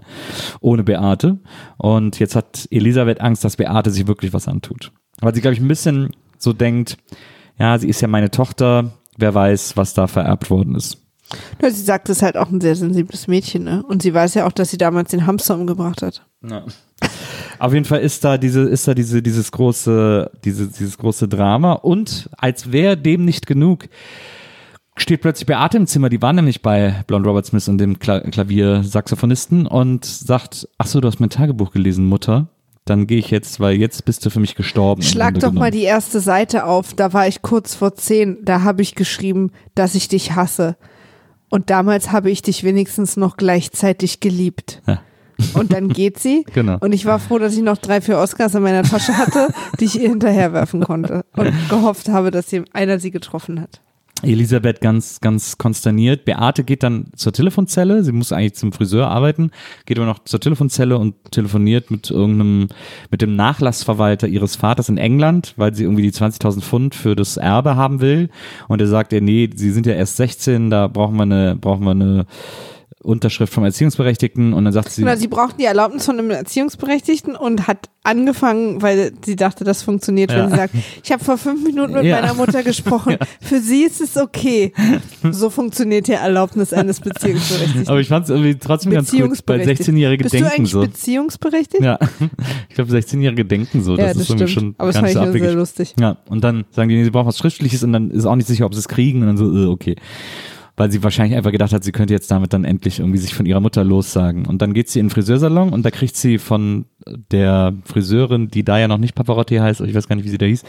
[0.61, 1.39] ohne Beate.
[1.77, 4.93] Und jetzt hat Elisabeth Angst, dass Beate sich wirklich was antut.
[5.21, 6.97] Weil sie, glaube ich, ein bisschen so denkt,
[7.59, 11.08] ja, sie ist ja meine Tochter, wer weiß, was da vererbt worden ist.
[11.61, 13.83] Ja, sie sagt, es ist halt auch ein sehr sensibles Mädchen, ne?
[13.87, 16.25] Und sie weiß ja auch, dass sie damals den Hamster umgebracht hat.
[17.59, 21.73] Auf jeden Fall ist da diese, ist da diese, dieses große, diese, dieses große Drama
[21.73, 23.89] und als wäre dem nicht genug,
[24.97, 28.21] steht plötzlich Beate im Zimmer, die war nämlich bei Blond Robert Smith und dem Kla
[28.21, 32.49] Klaviersaxophonisten und sagt, ach so, du hast mein Tagebuch gelesen, Mutter.
[32.85, 35.03] Dann gehe ich jetzt, weil jetzt bist du für mich gestorben.
[35.03, 36.95] Schlag doch mal die erste Seite auf.
[36.95, 38.39] Da war ich kurz vor zehn.
[38.47, 40.75] Da habe ich geschrieben, dass ich dich hasse.
[41.51, 44.83] Und damals habe ich dich wenigstens noch gleichzeitig geliebt.
[44.87, 45.01] Ja.
[45.55, 46.45] Und dann geht sie.
[46.55, 46.79] Genau.
[46.81, 49.85] Und ich war froh, dass ich noch drei, vier Oscars in meiner Tasche hatte, die
[49.85, 51.25] ich ihr hinterherwerfen konnte.
[51.37, 53.81] Und gehofft habe, dass einer sie getroffen hat.
[54.23, 56.25] Elisabeth ganz, ganz konsterniert.
[56.25, 58.03] Beate geht dann zur Telefonzelle.
[58.03, 59.51] Sie muss eigentlich zum Friseur arbeiten,
[59.87, 62.69] geht aber noch zur Telefonzelle und telefoniert mit irgendeinem,
[63.11, 67.37] mit dem Nachlassverwalter ihres Vaters in England, weil sie irgendwie die 20.000 Pfund für das
[67.37, 68.31] Erbe haben will.
[68.67, 71.85] Und er sagt ihr, nee, sie sind ja erst 16, da brauchen wir eine, brauchen
[71.85, 72.27] wir eine
[73.09, 74.53] Unterschrift vom Erziehungsberechtigten.
[74.53, 78.81] Und dann sagt sie, Oder sie brauchten die Erlaubnis von einem Erziehungsberechtigten und hat angefangen,
[78.83, 80.51] weil sie dachte, das funktioniert, wenn Ja.
[80.51, 82.21] sie sagt, ich habe vor fünf Minuten mit Ja.
[82.21, 83.17] meiner Mutter gesprochen.
[83.41, 84.73] Für sie ist es okay.
[85.31, 87.89] So funktioniert die Erlaubnis eines Beziehungsberechtigten.
[87.89, 90.81] aber ich fand es irgendwie trotzdem ganz gut, weil 16-Jährige Bist du denken eigentlich so.
[90.81, 91.83] beziehungsberechtigt?
[91.83, 91.99] Ja,
[92.69, 93.97] ich glaube, 16-Jährige denken so.
[93.97, 94.65] Ja, das, das ist irgendwie stimmt.
[94.65, 95.95] schon Aber das gar fand ich so sehr lustig.
[95.99, 98.67] Ja, und dann sagen die, sie brauchen was Schriftliches und dann ist auch nicht sicher,
[98.67, 99.97] ob sie es kriegen und dann so, äh, okay.
[100.79, 103.45] Weil sie wahrscheinlich einfach gedacht hat, sie könnte jetzt damit dann endlich irgendwie sich von
[103.47, 104.47] ihrer Mutter lossagen.
[104.47, 106.87] Und dann geht sie in den Friseursalon und da kriegt sie von
[107.31, 110.39] der Friseurin, die da ja noch nicht Pavarotti heißt, ich weiß gar nicht, wie sie
[110.39, 110.63] da hieß,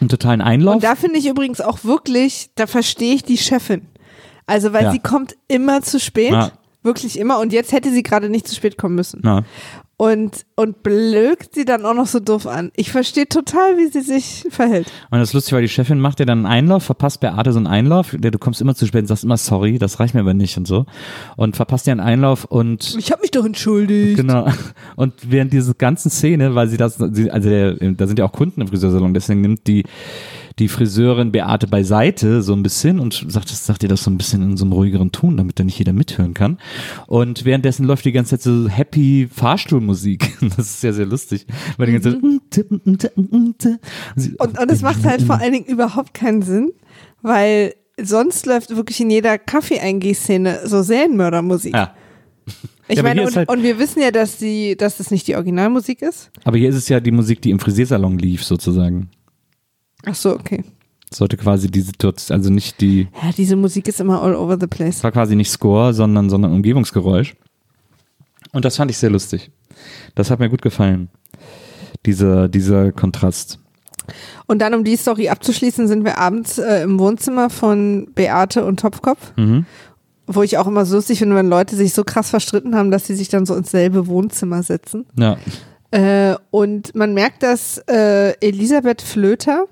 [0.00, 0.74] einen totalen Einlauf.
[0.76, 3.82] Und da finde ich übrigens auch wirklich, da verstehe ich die Chefin.
[4.46, 4.92] Also, weil Ja.
[4.92, 6.32] sie kommt immer zu spät.
[6.32, 6.50] Ja.
[6.82, 7.40] Wirklich immer.
[7.40, 9.20] Und jetzt hätte sie gerade nicht zu spät kommen müssen.
[9.22, 9.44] Na,
[9.96, 12.72] Und, und blökt sie dann auch noch so doof an.
[12.74, 14.90] Ich verstehe total, wie sie sich verhält.
[15.10, 17.58] und das ist lustig, weil die Chefin macht dir dann einen Einlauf, verpasst Beate so
[17.58, 20.20] einen Einlauf, der du kommst immer zu spät und sagst immer sorry, das reicht mir
[20.20, 20.86] aber nicht und so.
[21.36, 24.16] Und verpasst dir einen Einlauf und Ich habe mich doch entschuldigt.
[24.16, 24.48] Genau.
[24.96, 28.60] Und während dieser ganzen Szene, weil sie das, also der, da sind ja auch Kunden
[28.60, 29.84] im Friseursalon, deswegen nimmt die,
[30.60, 34.16] die Friseurin Beate beiseite so ein bisschen und sagt, das sagt ihr das so ein
[34.18, 36.58] bisschen in so einem ruhigeren Ton, damit da nicht jeder mithören kann.
[37.08, 40.32] Und währenddessen läuft die ganze Zeit so happy Fahrstuhlmusik.
[40.56, 41.46] Das ist sehr, sehr lustig.
[41.76, 42.70] Weil die ganze Zeit,
[44.16, 46.72] Sie- Und, und es macht halt vor allen Dingen überhaupt keinen Sinn,
[47.22, 51.74] weil sonst läuft wirklich in jeder Kaffeeeingießszene so Serienmördermusik.
[51.74, 51.94] ja.
[52.86, 55.36] Ich Ja, meine, und, halt- und wir wissen ja, dass, die, dass das nicht die
[55.36, 56.30] Originalmusik ist.
[56.44, 59.08] Aber hier ist es ja die Musik, die im Friseursalon lief, sozusagen.
[60.06, 60.64] Ach so, okay.
[61.12, 64.66] Sollte quasi die Situation, also nicht die, Ja, diese Musik ist immer all over the
[64.66, 64.96] place.
[64.96, 67.34] Es war quasi nicht Score, sondern, sondern Umgebungsgeräusch.
[68.52, 69.50] Und das fand ich sehr lustig.
[70.14, 71.08] Das hat mir gut gefallen.
[72.06, 73.58] Dieser, dieser Kontrast.
[74.46, 78.80] Und dann, um die Story abzuschließen, sind wir abends äh, im Wohnzimmer von Beate und
[78.80, 79.64] Topfkopf, Mhm.
[80.26, 83.06] wo ich auch immer so lustig finde, wenn Leute sich so krass verstritten haben, dass
[83.06, 85.06] sie sich dann so ins selbe Wohnzimmer setzen.
[85.18, 85.38] Ja.
[85.90, 89.66] Äh, und man merkt, dass äh, Elisabeth Flöter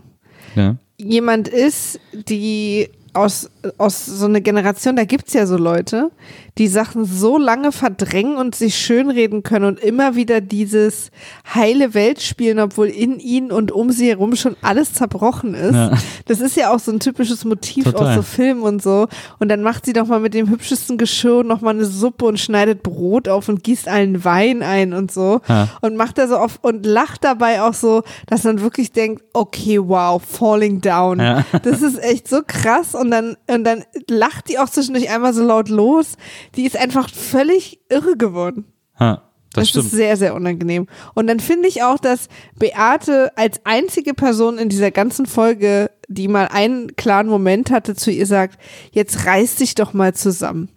[0.54, 0.76] Ja.
[0.98, 6.10] jemand ist, die aus, aus so einer Generation, da gibt's ja so Leute,
[6.58, 11.10] die Sachen so lange verdrängen und sich schönreden können und immer wieder dieses
[11.54, 15.74] heile Welt spielen, obwohl in ihnen und um sie herum schon alles zerbrochen ist.
[15.74, 15.92] Ja.
[16.26, 18.08] Das ist ja auch so ein typisches Motiv Total.
[18.08, 19.08] aus so Filmen und so.
[19.38, 22.38] Und dann macht sie doch mal mit dem hübschesten Geschirr noch mal eine Suppe und
[22.38, 25.40] schneidet Brot auf und gießt allen Wein ein und so.
[25.48, 25.68] Ja.
[25.80, 29.78] Und macht da so auf und lacht dabei auch so, dass man wirklich denkt, okay,
[29.80, 31.18] wow, falling down.
[31.18, 31.44] Ja.
[31.62, 32.94] Das ist echt so krass.
[32.94, 36.16] Und dann, und dann lacht die auch zwischendurch einmal so laut los.
[36.56, 38.64] Die ist einfach völlig irre geworden.
[38.98, 39.22] Ha,
[39.52, 39.84] das, Das, stimmt.
[39.86, 40.86] ist sehr, sehr unangenehm.
[41.14, 42.28] Und dann finde ich auch, dass
[42.58, 48.10] Beate als einzige Person in dieser ganzen Folge, die mal einen klaren Moment hatte, zu
[48.10, 48.58] ihr sagt,
[48.92, 50.68] jetzt reiß dich doch mal zusammen.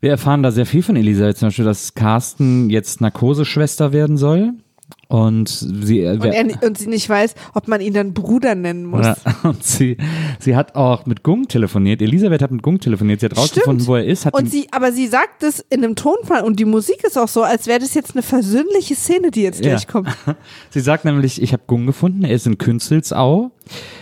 [0.00, 4.52] Wir erfahren da sehr viel von Elisabeth, zum Beispiel, dass Carsten jetzt Narkoseschwester werden soll.
[5.08, 8.86] Und sie, äh, Und, er, und sie nicht weiß, ob man ihn dann Bruder nennen
[8.86, 9.06] muss.
[9.06, 9.98] Ja, und sie,
[10.40, 12.02] sie hat auch mit Gung telefoniert.
[12.02, 13.20] Elisabeth hat mit Gung telefoniert.
[13.20, 13.88] Sie hat rausgefunden, Stimmt.
[13.88, 14.26] wo er ist.
[14.32, 17.44] Und sie, aber sie sagt es in einem Tonfall und die Musik ist auch so,
[17.44, 19.70] als wäre das jetzt eine versöhnliche Szene, die jetzt Ja.
[19.72, 20.08] gleich kommt.
[20.70, 23.52] Sie sagt nämlich, ich habe Gung gefunden, er ist in Künzelsau.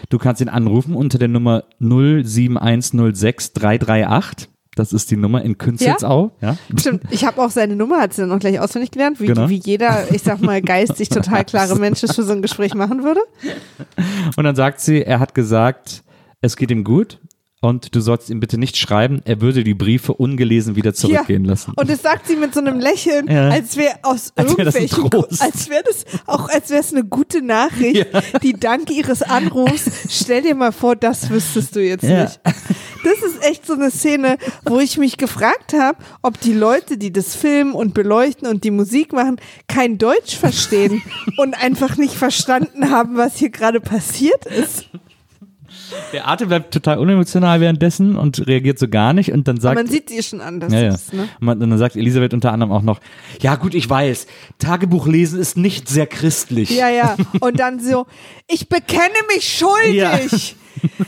[0.09, 4.49] Du kannst ihn anrufen unter der Nummer 07106338.
[4.77, 6.33] Das ist die Nummer in Künzelsau.
[6.41, 6.57] Ja.
[6.79, 9.49] Stimmt, ich habe auch seine Nummer, hat sie dann auch gleich auswendig gelernt, wie, Genau.
[9.49, 13.05] wie jeder, ich sag mal, geistig total klare Mensch es für so ein Gespräch machen
[13.05, 13.21] würde.
[14.37, 16.03] Und dann sagt sie, er hat gesagt,
[16.41, 17.19] es geht ihm gut
[17.65, 21.51] und du sollst ihm bitte nicht schreiben, er würde die Briefe ungelesen wieder zurückgehen ja.
[21.53, 21.73] lassen.
[21.77, 23.49] Und das sagt sie mit so einem Lächeln, Ja.
[23.49, 25.43] als wäre aus Als wär irgendwelchen, Trost.
[25.43, 28.07] als wäre das auch, als wäre es eine gute Nachricht,
[28.43, 32.25] die dank ihres Anrufs, stell dir mal vor, das wüsstest du jetzt Ja.
[32.25, 32.41] nicht.
[33.05, 37.13] Das ist echt so eine Szene, wo ich mich gefragt habe, ob die Leute, die
[37.13, 39.37] das filmen und beleuchten und die Musik machen,
[39.69, 41.03] kein Deutsch verstehen
[41.37, 44.89] und einfach nicht verstanden haben, was hier gerade passiert ist.
[46.13, 49.87] Beate bleibt total unemotional währenddessen und reagiert so gar nicht und dann Aber sagt man
[49.87, 50.95] sieht sie schon an, dass Ja, ja.
[50.95, 51.29] ist, ne?
[51.41, 53.01] Und dann sagt Elisabeth unter anderem auch noch,
[53.41, 54.27] ja gut, ich weiß,
[54.59, 56.71] Tagebuch lesen ist nicht sehr christlich.
[56.71, 57.17] Ja, ja.
[57.41, 58.07] Und dann so,
[58.49, 59.95] ich bekenne mich schuldig.
[59.95, 60.19] Ja.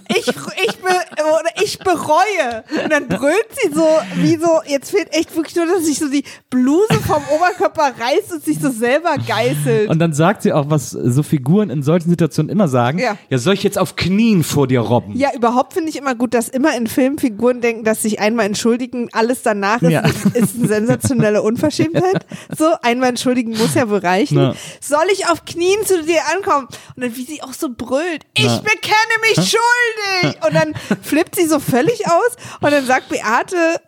[0.08, 2.64] Ich, ich, be, oder ich bereue.
[2.84, 3.86] Und dann brüllt sie so,
[4.16, 8.32] wie so, jetzt fehlt echt wirklich nur, dass sich so die Bluse vom Oberkörper reißt
[8.32, 9.88] und sich so selber geißelt.
[9.90, 13.16] Und dann sagt sie auch, was so Figuren in solchen Situationen immer sagen, Ja.
[13.28, 15.16] ja soll ich jetzt auf Knien vor dir robben?
[15.16, 19.08] ja, überhaupt finde ich immer gut, dass immer in Filmfiguren denken, dass sich einmal entschuldigen,
[19.12, 20.00] alles danach ist, Ja.
[20.34, 22.26] ist eine sensationelle Unverschämtheit.
[22.56, 24.36] So, einmal entschuldigen muss ja wohl reichen.
[24.38, 24.54] Na.
[24.80, 26.68] Soll ich auf Knien zu dir ankommen?
[26.94, 28.58] Und dann, wie sie auch so brüllt, ich Na.
[28.58, 30.44] bekenne mich schuldig.
[30.46, 33.80] Und dann flippt sie so völlig aus und dann sagt Beate,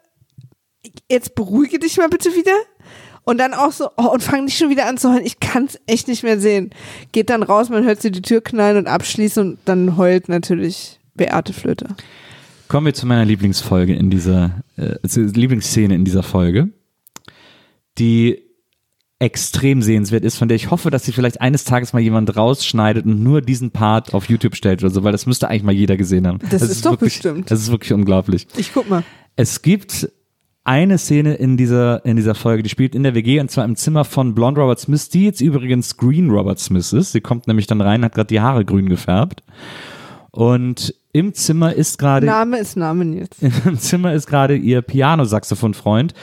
[1.11, 2.57] jetzt beruhige dich mal bitte wieder.
[3.25, 5.27] Und dann auch so, oh, und fang nicht schon wieder an zu heulen.
[5.27, 6.71] Ich kann es echt nicht mehr sehen.
[7.13, 10.99] Geht dann raus, man hört sie die Tür knallen und abschließen und dann heult natürlich
[11.15, 11.89] Beate Flöte.
[12.69, 16.71] Kommen wir zu meiner Lieblingsfolge in dieser, äh, Lieblingsszene in dieser Folge,
[17.99, 18.48] die
[19.21, 23.05] extrem sehenswert ist, von der ich hoffe, dass sie vielleicht eines Tages mal jemand rausschneidet
[23.05, 25.97] und nur diesen Part auf YouTube stellt oder so, weil das müsste eigentlich mal jeder
[25.97, 26.39] gesehen haben.
[26.51, 27.51] Das ist doch wirklich, bestimmt.
[27.51, 28.47] Das ist wirklich unglaublich.
[28.57, 29.03] Ich guck mal.
[29.35, 30.11] Es gibt
[30.63, 33.75] eine Szene in dieser, in dieser Folge, die spielt in der WG und zwar im
[33.75, 37.13] Zimmer von Blonde Robert Smith, die jetzt übrigens Green Robert Smith ist.
[37.13, 39.43] Sie kommt nämlich dann rein, hat gerade die Haare grün gefärbt.
[40.31, 43.43] Und im Zimmer ist gerade Name ist Namen jetzt.
[43.65, 46.15] im Zimmer ist gerade ihr Pianosaxophon-Freund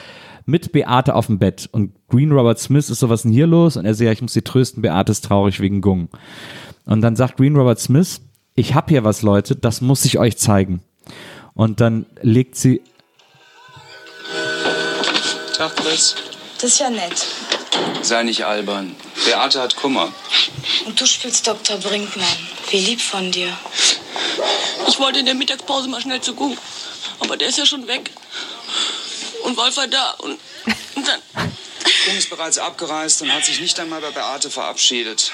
[0.45, 1.69] mit Beate auf dem Bett.
[1.71, 3.77] Und Green Robert Smith ist so, was ist denn hier los?
[3.77, 6.09] Und er sagt, ja, ich muss sie trösten, Beate ist traurig wegen Gung.
[6.85, 8.21] Und dann sagt Green Robert Smith,
[8.53, 10.81] ich hab hier was, Leute, das muss ich euch zeigen.
[11.53, 12.81] Und dann legt sie,
[15.55, 16.15] Tag, Chris.
[16.55, 17.25] Das ist ja nett.
[18.01, 18.93] Sei nicht albern.
[19.25, 20.11] Beate hat Kummer.
[20.85, 21.77] Und du spielst Dr.
[21.77, 22.27] Brinkmann.
[22.69, 23.47] Wie lieb von dir.
[24.87, 26.57] Ich wollte in der Mittagspause mal schnell zu Gung.
[27.19, 28.11] Aber der ist ja schon weg.
[29.45, 30.11] Und Wolf war da.
[30.19, 30.37] Und,
[30.95, 31.19] und dann.
[32.07, 35.31] Gung ist bereits abgereist und hat sich nicht einmal bei Beate verabschiedet.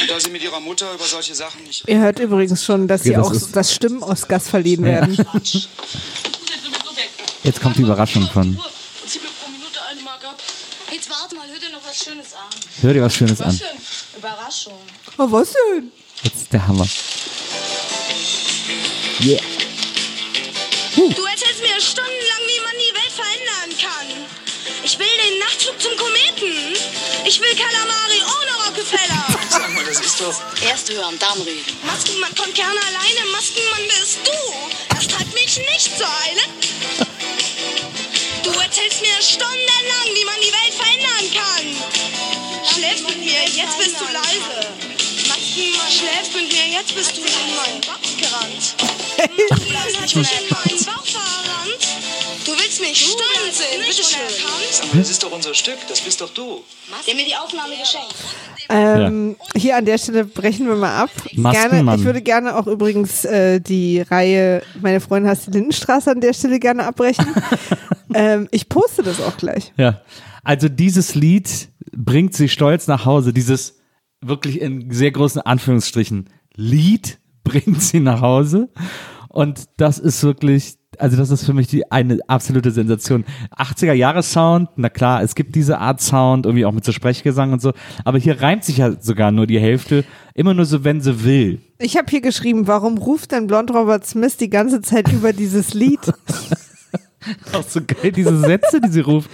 [0.00, 1.84] Und da sie mit ihrer Mutter über solche Sachen nicht...
[1.88, 5.16] Ihr hört übrigens schon, dass Ja, hier das auch ist- das Stimmen-Oscars verliehen werden.
[7.44, 8.62] Jetzt kommt die Überraschung von, Und
[9.08, 10.40] zieh mir pro Minute eine Mark ab.
[10.92, 12.48] Jetzt warte mal, hör dir noch was Schönes an.
[12.82, 13.60] hör dir was Schönes Was an.
[14.16, 14.78] Überraschung.
[15.18, 15.90] Oh, was denn?
[16.22, 16.86] Jetzt ist der Hammer.
[19.20, 19.40] Yeah.
[20.94, 22.31] Du erzählst mir stundenlang,
[25.02, 26.54] will den Nachtflug zum Kometen.
[27.24, 29.24] Ich will Kalamari ohne Rockefeller.
[29.50, 30.40] Sag mal, das ist doch...
[30.62, 31.76] Erst hören, dann reden.
[31.82, 33.30] Maskenmann kommt gerne alleine.
[33.32, 34.38] Maskenmann bist du.
[34.94, 36.42] Das treibt mich nicht zur Eile.
[38.44, 41.66] Du erzählst mir stundenlang, wie man die Welt verändern kann.
[42.72, 44.56] Schläfst mit mir, jetzt bist du leise.
[45.28, 48.74] Maskenmann, schläfst mit mir, jetzt bist du in meinen Bauch gerannt.
[49.98, 51.01] Maskenmann hat
[52.82, 53.22] mich verrannt.
[53.74, 56.62] Du willst mich stundenlang Das ist doch unser Stück, das bist doch du.
[57.06, 58.14] Der mir die Aufnahme geschenkt.
[58.68, 61.10] Ähm, Hier an der Stelle brechen wir mal ab.
[61.32, 66.20] Gerne, ich würde gerne auch übrigens äh, die Reihe Meine Freundin hasst die Lindenstraße an
[66.20, 67.26] der Stelle gerne abbrechen.
[68.14, 69.72] ähm, ich poste das auch gleich.
[69.76, 70.00] Ja.
[70.44, 73.32] Also dieses Lied bringt sie stolz nach Hause.
[73.32, 73.78] Dieses
[74.20, 78.70] wirklich in sehr großen Anführungsstrichen Lied bringt sie nach Hause.
[79.28, 83.24] Und das ist wirklich, also das ist für mich die eine absolute Sensation.
[83.56, 87.52] 80er Jahre Sound, na klar, es gibt diese Art Sound, irgendwie auch mit so Sprechgesang
[87.52, 87.72] und so.
[88.04, 90.04] Aber hier reimt sich ja sogar nur die Hälfte.
[90.34, 91.60] Immer nur so, wenn sie will.
[91.78, 95.74] Ich habe hier geschrieben, warum ruft denn Blond Robert Smith die ganze Zeit über dieses
[95.74, 96.00] Lied?
[97.52, 99.30] Auch so geil, diese Sätze, die sie ruft.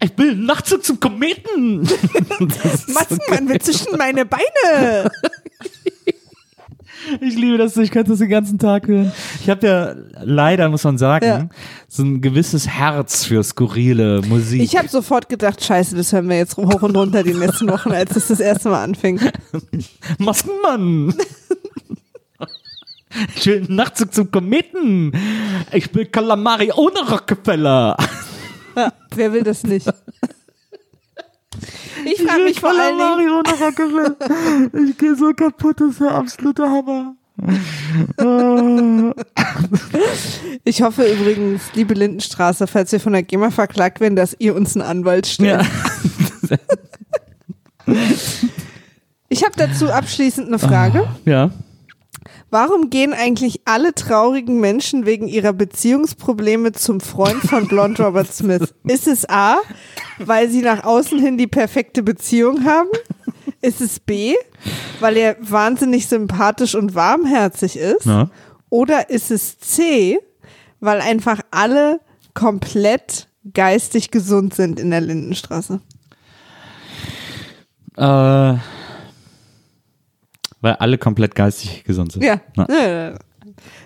[0.00, 1.82] Ich will einen Nachtzug zum Kometen.
[1.82, 5.10] Ist so will zwischen meine Beine.
[7.20, 9.12] Ich liebe das, ich könnte das den ganzen Tag hören.
[9.40, 9.94] Ich habe ja
[10.24, 11.48] leider, muss man sagen, Ja.
[11.88, 14.60] so ein gewisses Herz für skurrile Musik.
[14.62, 17.92] Ich habe sofort gedacht, scheiße, das hören wir jetzt hoch und runter die letzten Wochen,
[17.92, 19.20] als es das erste Mal anfing.
[20.18, 21.14] Maskenmann!
[23.36, 25.12] Ich will einen Nachtzug zum Kometen.
[25.72, 27.96] Ich will Kalamari ohne Rockefeller.
[28.76, 29.88] Ja, wer will das nicht?
[32.04, 34.16] Ich frage mich vor Dingen, Kalamari ohne Rockefeller.
[34.88, 37.14] Ich gehe so kaputt, das ist der absolute Hammer.
[40.64, 44.74] ich hoffe übrigens, liebe Lindenstraße, falls wir von der GEMA verklagt werden, dass ihr uns
[44.74, 45.64] einen Anwalt stellt.
[46.48, 46.56] Ja.
[49.30, 51.06] Ich habe dazu abschließend eine Frage.
[51.26, 51.50] ja.
[52.50, 58.74] Warum gehen eigentlich alle traurigen Menschen wegen ihrer Beziehungsprobleme zum Freund von Blond Robert Smith?
[58.84, 59.58] Ist es A,
[60.18, 62.88] weil sie nach außen hin die perfekte Beziehung haben?
[63.60, 64.34] Ist es B,
[65.00, 68.06] weil er wahnsinnig sympathisch und warmherzig ist?
[68.06, 68.30] Ja.
[68.70, 70.18] Oder ist es C,
[70.80, 72.00] weil einfach alle
[72.34, 75.80] komplett geistig gesund sind in der Lindenstraße?
[77.96, 78.54] Äh,
[80.60, 82.24] weil alle komplett geistig gesund sind.
[82.24, 82.40] Ja.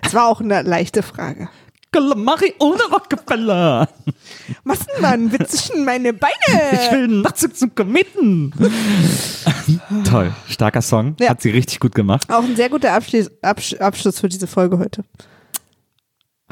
[0.00, 1.48] Das war auch eine leichte Frage.
[1.92, 3.86] Kalamari ohne Rockefeller.
[4.64, 6.32] Massenmann, wir zwischen meine Beine.
[6.72, 8.52] Ich will einen Nachtzug zum Kometen.
[10.04, 11.16] Toll, starker Song.
[11.20, 11.28] Ja.
[11.30, 12.32] Hat sie richtig gut gemacht.
[12.32, 15.04] Auch ein sehr guter Abschluss, Absch Abschluss für diese Folge heute.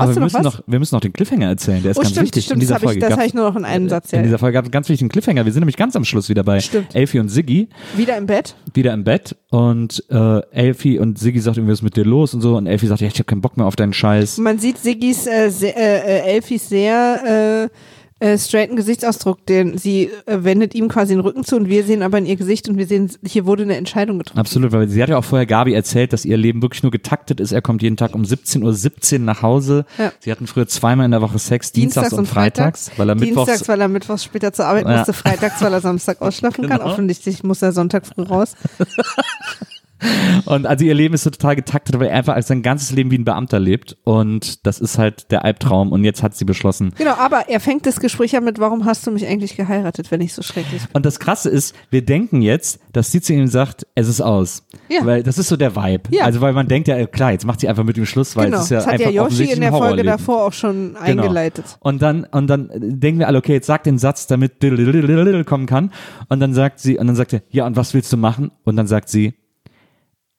[0.01, 1.82] Aber wir müssen, noch, wir müssen noch den Cliffhanger erzählen.
[1.82, 2.44] Der ist Oh, ganz stimmt, wichtig.
[2.44, 4.12] stimmt, in dieser das habe ich, Folge das habe ich nur noch in einem Satz.
[4.12, 4.22] in Ja.
[4.24, 5.44] dieser Folge gab es einen ganz wichtigen Cliffhanger.
[5.44, 6.94] Wir sind nämlich ganz am Schluss wieder bei Stimmt.
[6.94, 7.68] Elfie und Siggi.
[7.96, 8.55] Wieder im Bett.
[8.74, 12.34] wieder im Bett und äh, Elfie und Siggi sagt irgendwie, was ist mit dir los
[12.34, 14.38] und so und Elfie sagt, ja, ich habe keinen Bock mehr auf deinen Scheiß.
[14.38, 15.98] Man sieht Siggis, äh, sehr, äh,
[16.30, 17.76] äh, Elfis sehr äh,
[18.21, 22.03] äh, straighten Gesichtsausdruck, den sie äh, wendet ihm quasi den Rücken zu und wir sehen
[22.03, 24.39] aber in ihr Gesicht und wir sehen, hier wurde eine Entscheidung getroffen.
[24.39, 27.41] Absolut, weil sie hat ja auch vorher Gabi erzählt, dass ihr Leben wirklich nur getaktet
[27.41, 27.53] ist.
[27.53, 29.85] Er kommt jeden Tag um 17.17 Uhr nach Hause.
[29.99, 30.12] Ja.
[30.21, 33.68] Sie hatten früher zweimal in der Woche Sex, Dienstags, und Freitags, weil er Mittwochs Dienstags,
[33.68, 34.99] weil er mittwochs später zur Arbeit Ja.
[34.99, 36.79] musste, freitags, weil er Samstag ausschlafen kann.
[36.81, 36.91] Genau.
[36.93, 38.55] Offensichtlich muss er Sonntag früh raus.
[40.46, 43.11] Und also ihr Leben ist so total getaktet, weil er einfach als sein ganzes Leben
[43.11, 43.96] wie ein Beamter lebt.
[44.05, 45.92] Und das ist halt der Albtraum.
[45.92, 46.92] Und jetzt hat sie beschlossen.
[46.96, 50.20] Genau, aber er fängt das Gespräch an mit, warum hast du mich eigentlich geheiratet, wenn
[50.20, 50.90] ich so schrecklich bin?
[50.92, 54.66] Und das Krasse ist, wir denken jetzt, dass sie zu ihm sagt, es ist aus.
[54.88, 55.05] Ja.
[55.05, 56.11] Weil das ist so der Vibe.
[56.11, 56.24] Ja.
[56.24, 58.59] Also weil man denkt ja, klar, jetzt macht sie einfach mit ihm Schluss, weil genau,
[58.59, 61.01] es ist ja das hat ja Yoshi in der Folge davor auch schon Genau.
[61.01, 61.64] eingeleitet.
[61.80, 65.92] Und dann, und dann denken wir alle, okay, jetzt sag den Satz, damit kommen kann.
[66.28, 68.51] Und dann sagt sie, und dann sagt er, ja, und was willst du machen?
[68.64, 69.34] Und dann sagt sie,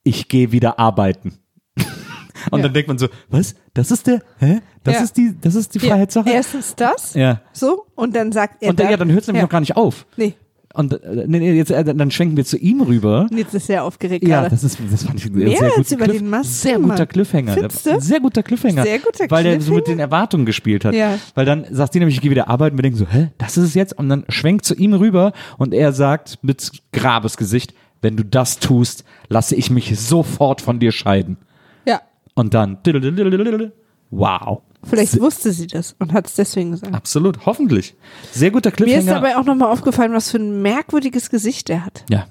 [0.04, 1.34] ich gehe wieder arbeiten.
[2.52, 2.64] Und Ja.
[2.64, 3.56] dann denkt man so, was?
[3.74, 4.60] Das ist der, hä?
[4.84, 5.02] Das Ja.
[5.04, 6.30] ist die, das ist die Ja, Freiheitssache?
[6.30, 7.42] Erstens das, Ja.
[7.54, 8.70] so, und dann sagt er.
[8.72, 9.46] Und dann, ja, dann hört es nämlich ja.
[9.46, 10.06] noch gar nicht auf.
[10.18, 10.34] Nee,
[10.74, 13.28] Und äh, nee, nee, jetzt, äh, dann schwenken wir zu ihm rüber.
[13.32, 14.50] jetzt ist er aufgeregt Ja, gerade.
[14.52, 17.06] das ist, das fand ich Mehr sehr guter über Cliff, den Masken, Sehr guter.
[17.06, 17.52] Cliffhanger.
[17.64, 18.84] Ein Sehr guter Cliffhanger.
[18.84, 19.96] Sehr guter Weil der so mit Cliffhanger?
[19.96, 20.96] den Erwartungen gespielt hat.
[20.96, 21.20] Ja.
[21.36, 22.78] Weil dann sagt die nämlich, ich gehe wieder arbeiten.
[22.78, 23.98] Wir denken so, hä, das ist es jetzt?
[24.00, 29.04] Und dann schwenkt zu ihm rüber und er sagt mit Grabesgesicht, wenn du das tust,
[29.30, 31.38] lasse ich mich sofort von dir scheiden.
[31.86, 32.02] ja,
[32.36, 32.78] Und dann,
[34.10, 34.62] wow.
[34.84, 36.94] vielleicht wusste sie das und hat es deswegen gesagt.
[36.94, 37.96] Absolut, hoffentlich.
[38.32, 39.00] Sehr guter Mir Cliffhanger.
[39.00, 42.04] ist dabei auch nochmal aufgefallen, was für ein merkwürdiges Gesicht er hat.
[42.10, 42.28] Ja.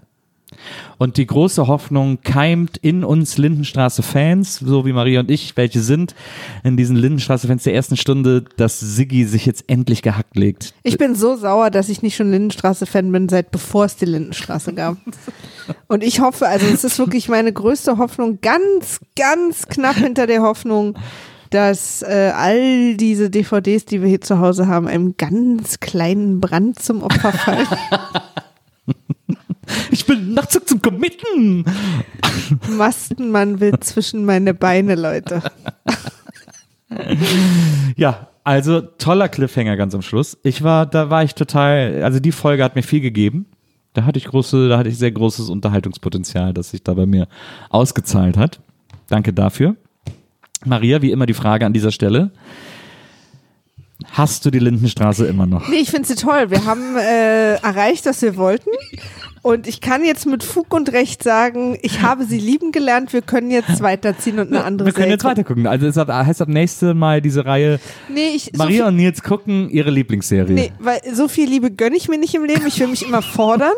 [0.99, 6.15] Und die große Hoffnung keimt in uns Lindenstraße-Fans, so wie Maria und ich, welche sind
[6.63, 10.75] in diesen Lindenstraße-Fans der ersten Stunde, dass Siggi sich jetzt endlich gehackt legt.
[10.83, 14.75] Ich bin so sauer, dass ich nicht schon Lindenstraße-Fan bin, seit bevor es die Lindenstraße
[14.75, 14.97] gab.
[15.87, 20.43] Und ich hoffe, also es ist wirklich meine größte Hoffnung, ganz, ganz knapp hinter der
[20.43, 20.99] Hoffnung,
[21.51, 26.79] dass äh, all diese DVDs, die wir hier zu Hause haben, einem ganz kleinen Brand
[26.79, 27.67] zum Opfer fallen.
[29.91, 31.64] Ich bin Nachtzug zum Committen.
[32.77, 35.43] Mastenmann will zwischen meine Beine, Leute.
[37.97, 40.39] Ja, Also toller Cliffhanger ganz am Schluss.
[40.43, 43.47] Ich war, da war ich total, also die Folge hat mir viel gegeben.
[43.93, 47.29] Da hatte ich große, da hatte ich sehr großes Unterhaltungspotenzial, das sich da bei mir
[47.68, 48.61] ausgezahlt hat.
[49.09, 49.77] Danke dafür.
[50.64, 52.31] Maria, wie immer die Frage an dieser Stelle.
[54.12, 55.68] Hast du die Lindenstraße immer noch?
[55.68, 56.51] Nee, ich finde sie toll.
[56.51, 58.71] Wir haben äh, erreicht, was wir wollten.
[59.43, 63.12] Und ich kann jetzt mit Fug und Recht sagen, ich habe sie lieben gelernt.
[63.14, 65.66] Wir können jetzt weiterziehen und eine andere Wir können Serie jetzt weiter gucken.
[65.66, 67.80] Also es heißt ab nächste Mal diese Reihe.
[68.09, 70.55] Nee, ich, so Maria viel, und Nils gucken ihre Lieblingsserie.
[70.55, 72.66] nee, weil so viel Liebe gönne ich mir nicht im Leben.
[72.66, 73.72] Ich will mich immer fordern.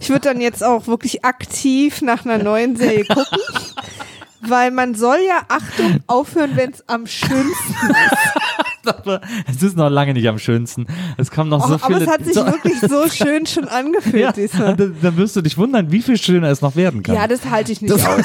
[0.00, 3.38] Ich würde dann jetzt auch wirklich aktiv nach einer neuen Serie gucken.
[4.40, 7.74] Weil man soll ja, Achtung, aufhören, wenn es am schönsten
[8.86, 9.20] Aber
[9.50, 10.86] es ist noch lange nicht am schönsten.
[11.16, 12.00] Es kommen noch Och, so aber viele.
[12.02, 14.76] es hat sich so, wirklich so schön schon angefühlt ja, diesmal.
[14.76, 17.16] dann, dann wirst du dich wundern, wie viel schöner es noch werden kann.
[17.16, 18.24] Ja, das halte ich nicht aus.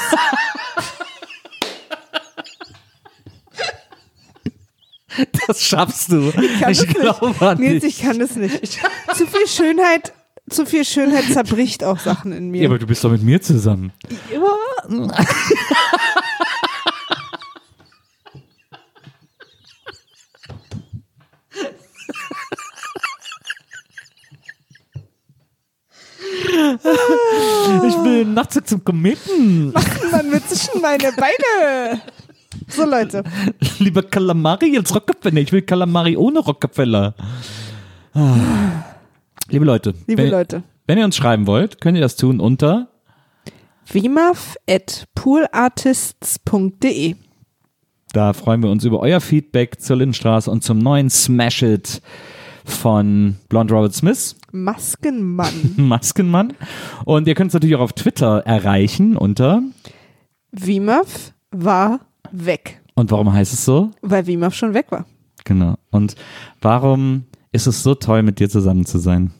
[5.46, 6.32] das schaffst du.
[6.40, 7.42] Ich, kann das glaube nicht.
[7.42, 8.80] an Nils, ich kann das nicht.
[9.14, 10.12] Zu viel Schönheit,
[10.48, 12.68] zu viel Schönheit zerbricht auch Sachen in Ja, mir.
[12.68, 13.92] aber du bist doch mit mir zusammen.
[26.52, 29.72] Ich will Nachtzug zum Kometen.
[29.72, 32.02] Man wird zwischen meine Beine.
[32.68, 33.24] So, Leute.
[33.78, 35.38] Lieber Kalamari als Rockefeller.
[35.38, 37.14] Ich will Kalamari ohne Rockefeller.
[39.48, 39.94] Liebe Leute.
[40.06, 40.62] Liebe wenn, Leute.
[40.86, 42.88] Wenn ihr uns schreiben wollt, könnt ihr das tun unter
[43.90, 47.16] Wimaf at poolartists.de
[48.12, 52.02] Da freuen wir uns über euer Feedback zur Lindenstraße und zum neuen Smash It
[52.64, 55.52] von Blonde Robert Smith, Maskenmann.
[55.76, 56.52] Maskenmann.
[57.04, 59.62] Und ihr könnt es natürlich auch auf Twitter erreichen unter.
[60.52, 62.00] Wimaf war
[62.30, 63.90] weg, Und warum heißt es so?
[64.02, 65.04] weil Wimaf schon weg war.
[65.44, 65.76] Genau.
[65.90, 66.14] Und
[66.60, 69.32] warum ist es so toll, mit dir zusammen zu sein?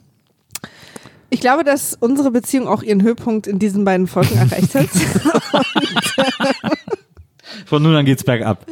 [1.30, 4.88] Ich glaube, dass unsere Beziehung auch ihren Höhepunkt in diesen beiden Folgen erreicht hat.
[7.66, 8.66] Von nun an geht's bergab.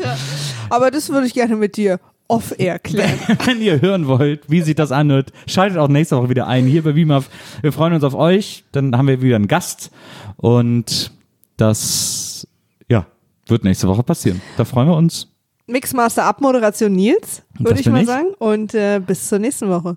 [0.69, 3.19] Aber das würde ich gerne mit dir off-air klären.
[3.45, 6.83] Wenn ihr hören wollt, wie sich das anhört, schaltet auch nächste Woche wieder ein hier
[6.83, 7.29] bei WIMAF.
[7.61, 8.65] Wir freuen uns auf euch.
[8.73, 9.91] Dann haben wir wieder einen Gast.
[10.37, 11.13] Und
[11.57, 12.47] das,
[12.89, 13.07] ja,
[13.47, 14.41] wird nächste Woche passieren.
[14.57, 15.29] Da freuen wir uns.
[15.67, 18.07] Mixmaster Abmoderation Nils, würde ich mal ich.
[18.07, 18.29] sagen.
[18.39, 19.97] Und äh, bis zur nächsten Woche.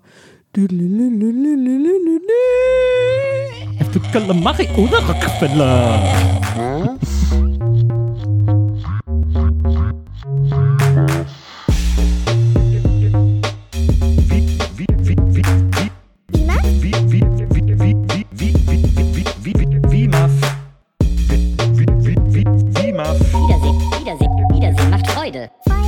[4.12, 5.98] Kalamari oder Rockefeller.